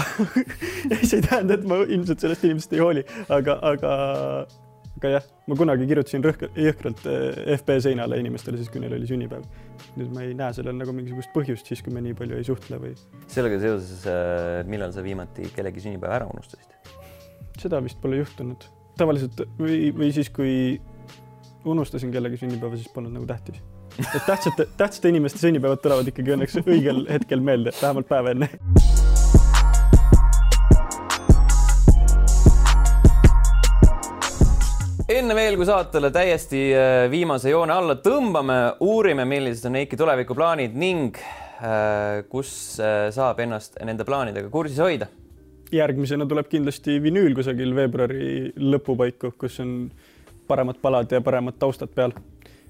see 1.08 1.22
ei 1.22 1.24
tähenda, 1.24 1.56
et 1.56 1.68
ma 1.68 1.80
ilmselt 1.86 2.24
sellest 2.24 2.44
inimesest 2.44 2.74
ei 2.76 2.82
hooli, 2.84 3.04
aga, 3.32 3.56
aga, 3.70 3.92
aga 4.98 5.12
jah, 5.14 5.30
ma 5.48 5.56
kunagi 5.56 5.88
kirjutasin 5.88 6.26
rõhk-, 6.26 6.50
jõhkralt 6.60 7.06
äh, 7.08 7.54
FB 7.56 7.78
seinale 7.86 8.20
inimestele 8.20 8.60
siis, 8.60 8.68
kui 8.74 8.84
neil 8.84 8.98
oli 8.98 9.08
sünnipäev. 9.08 9.46
nüüd 9.96 10.12
ma 10.18 10.26
ei 10.26 10.36
näe 10.38 10.58
sellel 10.58 10.76
nagu 10.76 10.92
mingisugust 10.98 11.32
põhjust 11.36 11.72
siis, 11.72 11.86
kui 11.86 11.96
me 11.96 12.04
nii 12.04 12.18
palju 12.18 12.42
ei 12.42 12.50
suhtle 12.50 12.82
või. 12.84 12.92
sellega 13.32 13.62
seoses, 13.64 14.04
äh, 14.12 14.60
millal 14.68 14.92
sa 14.92 15.06
viimati 15.06 15.48
kellegi 15.56 15.88
sünnipäeva 15.88 16.20
ära 16.20 16.30
unustasid? 16.34 16.76
seda 17.58 17.80
vist 17.88 18.04
pole 18.04 18.20
juhtunud, 18.20 18.68
tavaliselt 19.00 19.46
või, 19.56 19.80
või 19.96 20.12
siis, 20.12 20.28
kui 20.28 20.76
unustasin 21.64 22.12
kellegi 22.12 22.44
sünnipäeva, 22.44 22.76
siis 22.76 22.92
polnud 22.92 23.16
nagu 23.16 23.32
tähtis 23.32 23.64
et 24.00 24.26
tähtsate, 24.26 24.68
tähtsate 24.78 25.10
inimeste 25.10 25.42
sünnipäevad 25.42 25.82
tulevad 25.82 26.08
ikkagi 26.12 26.36
õnneks 26.36 26.60
õigel 26.64 27.04
hetkel 27.10 27.42
meelde, 27.44 27.74
vähemalt 27.82 28.10
päev 28.10 28.34
enne. 28.34 28.50
enne 35.08 35.36
veel, 35.36 35.56
kui 35.56 35.66
saatele 35.66 36.12
täiesti 36.14 36.62
äh, 36.76 37.06
viimase 37.12 37.50
joone 37.50 37.74
alla 37.74 37.96
tõmbame, 38.04 38.58
uurime, 38.84 39.24
millised 39.26 39.70
on 39.70 39.80
Eiki 39.80 39.98
tulevikuplaanid 39.98 40.76
ning 40.78 41.16
äh, 41.18 42.26
kus 42.30 42.52
äh, 42.84 43.08
saab 43.16 43.40
ennast 43.42 43.80
nende 43.88 44.06
plaanidega 44.08 44.52
kursis 44.54 44.84
hoida. 44.84 45.08
järgmisena 45.72 46.28
tuleb 46.28 46.48
kindlasti 46.52 47.00
vinüül 47.04 47.34
kusagil 47.36 47.74
veebruari 47.76 48.52
lõpupaiku, 48.56 49.34
kus 49.40 49.60
on 49.64 49.74
paremad 50.48 50.78
palad 50.82 51.12
ja 51.12 51.22
paremad 51.22 51.58
taustad 51.60 51.92
peal. 51.96 52.14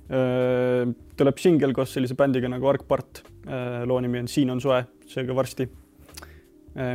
Tuleb 0.08 1.40
singel 1.42 1.74
koos 1.76 1.92
sellise 1.92 2.16
bändiga 2.16 2.48
nagu 2.48 2.70
Arkpart. 2.72 3.24
loo 3.86 4.00
nimi 4.00 4.22
on 4.24 4.30
Siin 4.32 4.54
on 4.54 4.62
soe, 4.64 4.78
seega 5.08 5.36
varsti. 5.36 5.68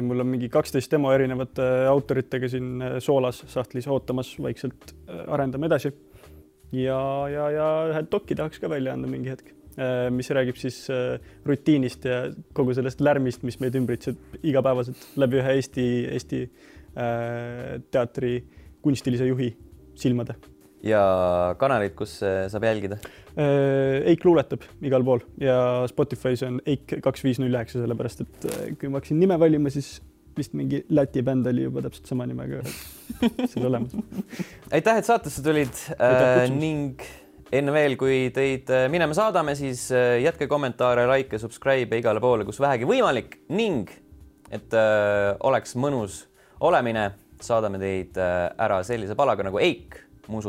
mul 0.01 0.25
on 0.25 0.31
mingi 0.31 0.48
kaksteist 0.48 0.90
demo 0.90 1.12
erinevate 1.12 1.66
autoritega 1.90 2.48
siin 2.48 2.81
soolas 3.05 3.42
sahtlis 3.53 3.88
ootamas, 3.88 4.33
vaikselt 4.40 4.94
arendame 5.29 5.68
edasi. 5.68 5.92
ja, 6.72 7.01
ja, 7.29 7.51
ja 7.51 7.72
ühe 7.90 8.07
doki 8.11 8.35
tahaks 8.35 8.62
ka 8.62 8.70
välja 8.72 8.94
anda 8.96 9.11
mingi 9.12 9.29
hetk 9.29 9.53
Äh, 9.72 10.11
mis 10.12 10.29
räägib 10.29 10.59
siis 10.61 10.85
äh, 10.92 11.16
rutiinist 11.48 12.05
ja 12.05 12.27
kogu 12.53 12.75
sellest 12.77 13.01
lärmist, 13.01 13.40
mis 13.42 13.57
meid 13.61 13.77
ümbritseb 13.79 14.18
igapäevaselt 14.44 15.14
läbi 15.16 15.38
ühe 15.40 15.55
Eesti, 15.57 15.85
Eesti 16.12 16.40
äh, 16.44 17.79
teatri 17.88 18.35
kunstilise 18.85 19.31
juhi 19.31 19.48
silmade. 19.96 20.37
Ja 20.83 21.03
kanalid, 21.61 21.95
kus 21.99 22.18
saab 22.21 22.64
jälgida? 22.66 22.99
Eik 23.33 24.25
luuletab 24.27 24.64
igal 24.85 25.05
pool 25.07 25.23
ja 25.40 25.57
Spotify's 25.88 26.42
on 26.45 26.59
Eik 26.68 26.99
kaks 27.05 27.23
viis 27.25 27.40
null 27.40 27.55
üheksa, 27.55 27.81
sellepärast 27.81 28.25
et 28.27 28.49
kui 28.81 28.90
ma 28.90 29.01
hakkasin 29.01 29.23
nime 29.23 29.38
valima, 29.40 29.73
siis 29.73 30.01
vist 30.37 30.55
mingi 30.57 30.83
Läti 30.92 31.23
bänd 31.25 31.47
oli 31.49 31.66
juba 31.66 31.83
täpselt 31.85 32.09
sama 32.11 32.27
nimega 32.29 32.62
seal 33.51 33.66
olemas. 33.68 33.97
aitäh, 34.73 35.01
et 35.01 35.09
saatesse 35.09 35.45
tulid 35.45 35.83
äh, 35.97 36.47
ning 36.53 37.03
enne 37.53 37.75
veel, 37.75 37.97
kui 38.01 38.31
teid 38.35 38.71
äh, 38.73 38.87
minema 38.92 39.16
saadame, 39.16 39.55
siis 39.59 39.87
äh, 39.95 40.18
jätke 40.25 40.49
kommentaare, 40.51 41.07
like 41.11 41.40
subscribe 41.40 42.01
igale 42.01 42.23
poole, 42.23 42.47
kus 42.49 42.61
vähegi 42.62 42.88
võimalik 42.88 43.42
ning 43.53 43.90
et 44.53 44.77
äh, 44.77 45.33
oleks 45.49 45.77
mõnus 45.81 46.25
olemine, 46.62 47.11
saadame 47.46 47.81
teid 47.83 48.18
äh, 48.20 48.48
ära 48.64 48.83
sellise 48.87 49.16
palaga 49.18 49.46
nagu 49.46 49.61
Eik, 49.62 49.98
mu 50.28 50.42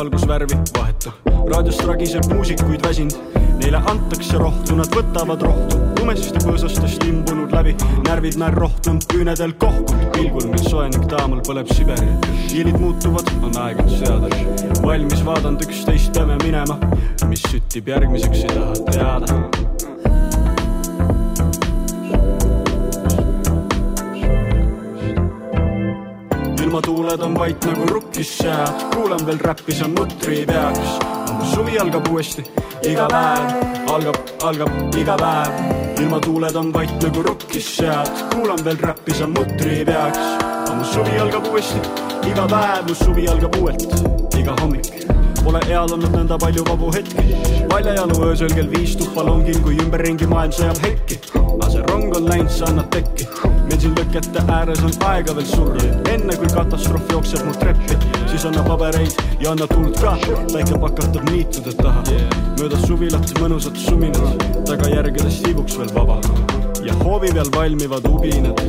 valgusvärvi, 0.00 0.56
vaheta. 0.78 1.12
raadiost 1.52 1.82
ragiseb 1.84 2.24
muusikuid 2.32 2.80
väsinud, 2.86 3.16
neile 3.60 3.82
antakse 3.90 4.38
rohtu, 4.38 4.76
nad 4.76 4.88
võtavad 4.96 5.42
rohtu. 5.44 5.80
lumest 5.98 6.38
põõsastest 6.40 7.04
imbunud 7.08 7.52
läbi, 7.52 7.74
närvid 8.06 8.38
näer 8.40 8.56
rohtunud, 8.56 9.04
küünedel 9.12 9.52
kohkunud 9.60 10.06
pilgul, 10.14 10.46
mil 10.52 10.64
soenik 10.64 11.04
taamal 11.12 11.42
põleb 11.48 11.68
Siberi. 11.76 12.08
hiilid 12.48 12.78
muutuvad, 12.80 13.28
on 13.42 13.58
aeg 13.64 13.82
end 13.84 13.98
seada. 13.98 14.30
valmis 14.86 15.24
vaadanud 15.26 15.66
üksteist, 15.68 16.14
peame 16.16 16.38
minema, 16.44 16.78
mis 17.28 17.44
süttib 17.50 17.92
järgmiseks, 17.92 18.46
ei 18.46 18.56
taha 18.56 18.72
teada 18.88 19.69
ilmatuuled 26.70 27.20
on 27.20 27.34
vait 27.34 27.64
nagu 27.66 27.86
rukkis 27.86 28.28
sead, 28.38 28.82
kuulan 28.94 29.24
veel 29.26 29.38
räppi, 29.42 29.72
see 29.74 29.84
on 29.84 29.94
mutri 29.96 30.44
peaks. 30.46 30.92
suvi 31.50 31.78
algab 31.82 32.06
uuesti, 32.12 32.44
iga 32.86 33.08
päev 33.10 33.90
algab, 33.90 34.20
algab 34.46 34.94
iga 34.94 35.16
päev. 35.18 35.58
ilmatuuled 36.00 36.54
on 36.54 36.72
vait 36.72 36.94
nagu 37.02 37.22
rukkis 37.26 37.72
sead, 37.76 38.10
kuulan 38.34 38.62
veel 38.64 38.78
räppi, 38.78 39.14
see 39.14 39.24
on 39.26 39.34
mutri 39.34 39.82
peaks. 39.84 40.22
mu 40.76 40.84
suvi 40.84 41.18
algab 41.18 41.50
uuesti, 41.50 41.82
iga 42.30 42.46
päev, 42.46 42.86
mu 42.86 42.94
suvi 42.94 43.26
algab 43.28 43.58
uuelt, 43.58 43.90
iga 44.38 44.54
hommik. 44.62 45.29
Pole 45.44 45.60
eal 45.72 45.88
olnud 45.94 46.12
nõnda 46.12 46.36
palju 46.40 46.62
vabu 46.68 46.90
hetki, 46.94 47.36
paljajalu 47.70 48.18
öösel 48.26 48.52
kell 48.52 48.68
viis 48.72 48.92
tuppa 48.98 49.24
longin, 49.24 49.56
kui 49.64 49.78
ümberringi 49.80 50.28
maailm 50.28 50.52
sõjab 50.52 50.80
hekki. 50.84 51.18
aga 51.50 51.70
see 51.72 51.84
rong 51.88 52.16
on 52.16 52.28
läinud, 52.28 52.50
sa 52.52 52.68
annad 52.68 52.90
tekki. 52.94 53.26
Meil 53.68 53.80
siin 53.80 53.94
lõkete 53.96 54.44
ääres 54.52 54.82
on 54.86 54.94
aega 55.08 55.34
veel 55.36 55.48
surra, 55.48 55.88
enne 56.12 56.36
kui 56.36 56.50
katastroof 56.54 57.12
jookseb 57.14 57.44
mu 57.46 57.54
treppi, 57.60 57.98
siis 58.30 58.46
anna 58.48 58.64
pabereid 58.66 59.16
ja 59.40 59.52
anna 59.54 59.68
tuld 59.72 59.96
ka, 60.00 60.16
päike 60.52 60.80
pakatab 60.84 61.30
niitude 61.30 61.76
taha, 61.80 62.04
mööda 62.60 62.80
suvilat 62.86 63.36
mõnusat 63.40 63.80
suminat, 63.80 64.48
tagajärgedest 64.68 65.44
tiibuks 65.46 65.78
veel 65.80 65.94
vaba. 65.96 66.20
Ja 66.84 66.96
hoovi 67.04 67.32
peal 67.32 67.52
valmivad 67.56 68.08
ubinad. 68.12 68.66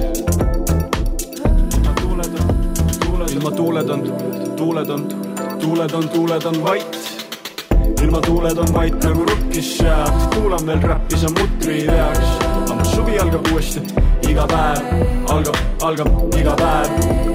ilma 3.32 3.52
tuuled 3.56 3.90
on, 3.90 4.02
tuuled 4.58 4.90
on, 4.90 5.06
tuuled 5.62 5.94
on, 5.94 6.10
tuuled 6.10 6.46
on 6.46 6.64
vait 6.64 6.98
ilma 8.04 8.22
tuuled 8.22 8.58
on 8.58 8.74
vait 8.74 9.04
nagu 9.04 9.26
rukkis 9.26 9.78
sead, 9.78 10.16
kuulan 10.36 10.66
veel 10.66 10.82
räppi, 10.82 11.18
sa 11.18 11.30
mutri 11.30 11.76
ei 11.82 11.88
veaks, 11.88 12.32
aga 12.64 12.86
suvi 12.90 13.20
algab 13.22 13.52
uuesti 13.52 13.84
iga 14.30 14.48
päev 14.50 15.30
algab, 15.36 15.60
algab 15.86 16.36
iga 16.40 16.56
päev. 16.58 16.90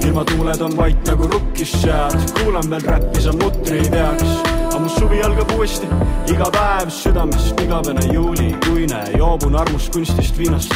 ilmatuuled 0.08 0.60
on 0.60 0.76
vait 0.76 1.06
nagu 1.06 1.30
rukkis 1.32 1.72
sead, 1.82 2.18
kuulan 2.40 2.70
veel 2.70 2.84
räppi, 2.90 3.22
sa 3.22 3.32
mutri 3.32 3.78
ei 3.78 3.90
teaks. 3.94 4.36
aga 4.66 4.82
mu 4.82 4.88
suvi 4.98 5.22
algab 5.22 5.56
uuesti, 5.56 5.88
iga 6.34 6.50
päev 6.58 6.90
südames 6.90 7.50
igavene 7.62 8.12
juulikuine, 8.12 9.02
joobun 9.16 9.56
armust 9.56 9.92
kunstist 9.92 10.38
viinast. 10.38 10.74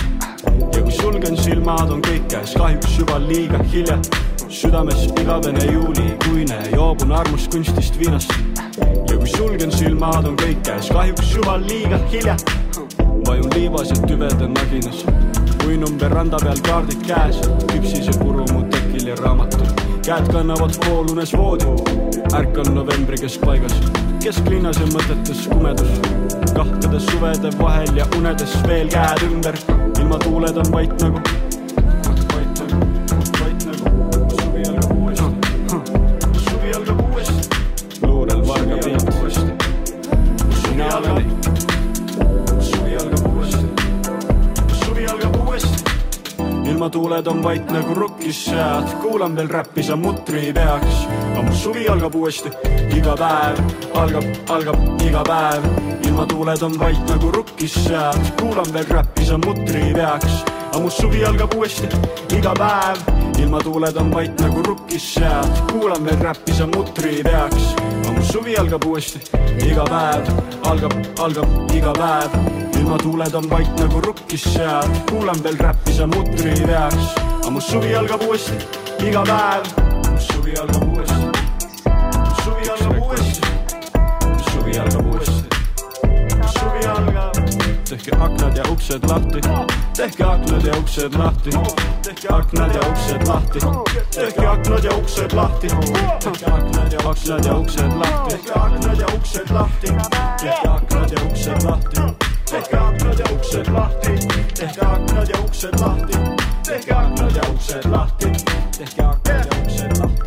ja 0.73 0.83
kui 0.83 0.93
sulgen 0.93 1.37
silmad, 1.37 1.91
on 1.91 2.03
kõik 2.03 2.29
käes, 2.31 2.55
kahjuks 2.55 2.99
juba 2.99 3.19
liiga 3.27 3.65
hilja 3.73 3.99
südames 4.51 5.05
igavene 5.21 5.65
juulikuine, 5.73 6.59
joobun 6.73 7.13
armust 7.13 7.53
kunstist 7.53 7.99
viinast. 7.99 8.33
ja 9.11 9.17
kui 9.17 9.29
sulgen 9.29 9.73
silmad, 9.73 10.27
on 10.27 10.37
kõik 10.37 10.63
käes, 10.67 10.89
kahjuks 10.91 11.35
juba 11.37 11.57
liiga 11.63 11.99
hilja. 12.11 12.37
vajun 13.27 13.51
liivas 13.55 13.91
ja 13.91 13.97
tüvede 14.07 14.49
naginas 14.49 15.05
uinun 15.67 16.01
veranda 16.01 16.39
peal 16.43 16.59
kaardid 16.67 17.03
käes, 17.07 17.39
küpsise 17.71 18.15
puru 18.19 18.47
mu 18.53 18.65
tekil 18.73 19.07
ja 19.13 19.17
raamatul. 19.23 19.67
käed 20.07 20.33
kannavad 20.33 20.75
poolunes 20.87 21.33
voodi, 21.33 21.69
ärkan 22.35 22.75
novembri 22.75 23.21
keskpaigas, 23.23 23.77
kesklinnas 24.25 24.81
ja 24.81 24.89
mõtetes 24.97 25.47
kumedus. 25.53 26.01
kahtede 26.57 27.01
suvede 27.01 27.55
vahel 27.63 27.97
ja 27.97 28.09
unedes 28.19 28.59
veel 28.67 28.91
käed 28.91 29.23
ümber, 29.31 29.63
ilma 30.01 30.19
tuuled 30.19 30.57
on 30.57 30.73
vait 30.73 30.99
nagu 31.03 31.23
ilmatuuled 46.91 47.27
on 47.27 47.43
vait 47.43 47.71
nagu 47.71 47.95
rukkis 47.95 48.39
sead, 48.45 48.89
kuulan 49.03 49.37
veel 49.37 49.49
räppi, 49.49 49.83
sa 49.83 49.97
mutri 49.97 50.53
peaks. 50.53 51.07
aga 51.33 51.43
mu 51.43 51.53
suvi 51.55 51.89
algab 51.89 52.15
uuesti, 52.15 52.51
iga 52.97 53.15
päev 53.15 53.59
algab, 53.95 54.25
algab 54.49 55.03
iga 55.07 55.23
päev. 55.23 55.63
ilmatuuled 56.07 56.63
on 56.63 56.79
vait 56.81 56.99
nagu 57.09 57.31
rukkis 57.31 57.75
sead, 57.85 58.33
kuulan 58.41 58.73
veel 58.73 58.87
räppi, 58.91 59.25
sa 59.25 59.39
mutri 59.39 59.93
peaks. 59.95 60.43
aga 60.73 60.81
mu 60.81 60.91
suvi 60.91 61.25
algab 61.25 61.55
uuesti, 61.55 61.87
iga 62.37 62.55
päev. 62.59 62.99
ilmatuuled 63.39 63.97
on 63.97 64.11
vait 64.11 64.41
nagu 64.41 64.63
rukkis 64.63 65.15
sead, 65.15 65.63
kuulan 65.71 66.05
veel 66.05 66.19
räppi, 66.19 66.53
sa 66.53 66.67
mutri 66.67 67.23
peaks. 67.23 67.75
aga 68.03 68.13
mu 68.19 68.25
suvi 68.33 68.57
algab 68.57 68.85
uuesti, 68.85 69.23
iga 69.63 69.85
päev 69.85 70.27
algab, 70.65 70.99
algab 71.19 71.73
iga 71.75 71.93
päev 71.93 72.70
ilmatuuled 72.81 73.35
on 73.35 73.51
vait 73.51 73.81
nagu 73.81 74.01
rukkis 74.01 74.45
sead, 74.55 74.91
kuulan 75.11 75.43
veel 75.45 75.59
räppi, 75.59 75.93
sa 75.93 76.07
mutri 76.07 76.55
veaks. 76.67 77.15
aga 77.41 77.51
mu 77.51 77.61
suvi 77.61 77.95
algab 77.95 78.23
uuesti, 78.23 78.57
iga 79.07 79.23
päev. 79.23 79.65
mu 80.11 80.19
suvi 80.21 80.55
algab 80.63 80.83
uuesti, 80.89 81.15
mu 82.17 82.35
suvi 82.45 82.69
algab 82.73 82.97
uuesti, 83.03 83.41
mu 84.27 84.39
suvi 84.51 84.79
algab 84.79 85.07
uuesti, 85.07 85.49
mu 86.39 86.49
suvi 86.57 86.87
algab. 86.95 87.37
tehke 87.91 88.13
aknad 88.17 88.57
ja 88.57 88.65
uksed 88.73 89.05
lahti, 89.11 89.41
tehke 89.97 90.25
aknad 90.25 90.65
ja 90.67 90.79
uksed 90.79 91.15
lahti, 91.19 91.51
tehke 92.03 92.29
aknad 92.35 92.75
ja 92.75 92.81
uksed 92.91 93.27
lahti, 93.29 93.61
tehke 94.15 94.47
aknad 94.47 94.85
ja 94.85 94.97
uksed 94.97 95.33
lahti, 95.33 95.69
tehke 95.69 96.47
aknad 96.47 96.93
ja 96.93 96.99
aknad 97.11 97.45
ja 97.45 97.55
uksed 97.59 97.93
lahti, 97.99 98.31
tehke 98.31 98.53
aknad 98.55 99.01
ja 99.01 99.07
uksed 99.17 99.51
lahti, 99.51 99.87
tehke 100.41 100.69
aknad 100.69 101.11
ja 101.13 101.25
uksed 101.27 101.63
lahti, 101.65 102.30
tehke 102.51 102.77
aknad 102.77 103.19
ja 103.19 103.25
uksed 103.35 103.69
lahti, 103.73 104.11
tehke 104.55 104.87
aknad 104.87 105.29
ja 105.29 105.41
uksed 105.45 105.81
lahti, 105.81 106.19
tehke 106.67 106.95
aknad 106.95 107.37
ja 107.37 107.43
uksed 107.55 107.85
lahti, 107.91 108.27
tehke 108.79 109.03
aknad 109.03 109.47
ja 109.47 109.63
uksed 109.63 109.99
lahti. 110.01 110.20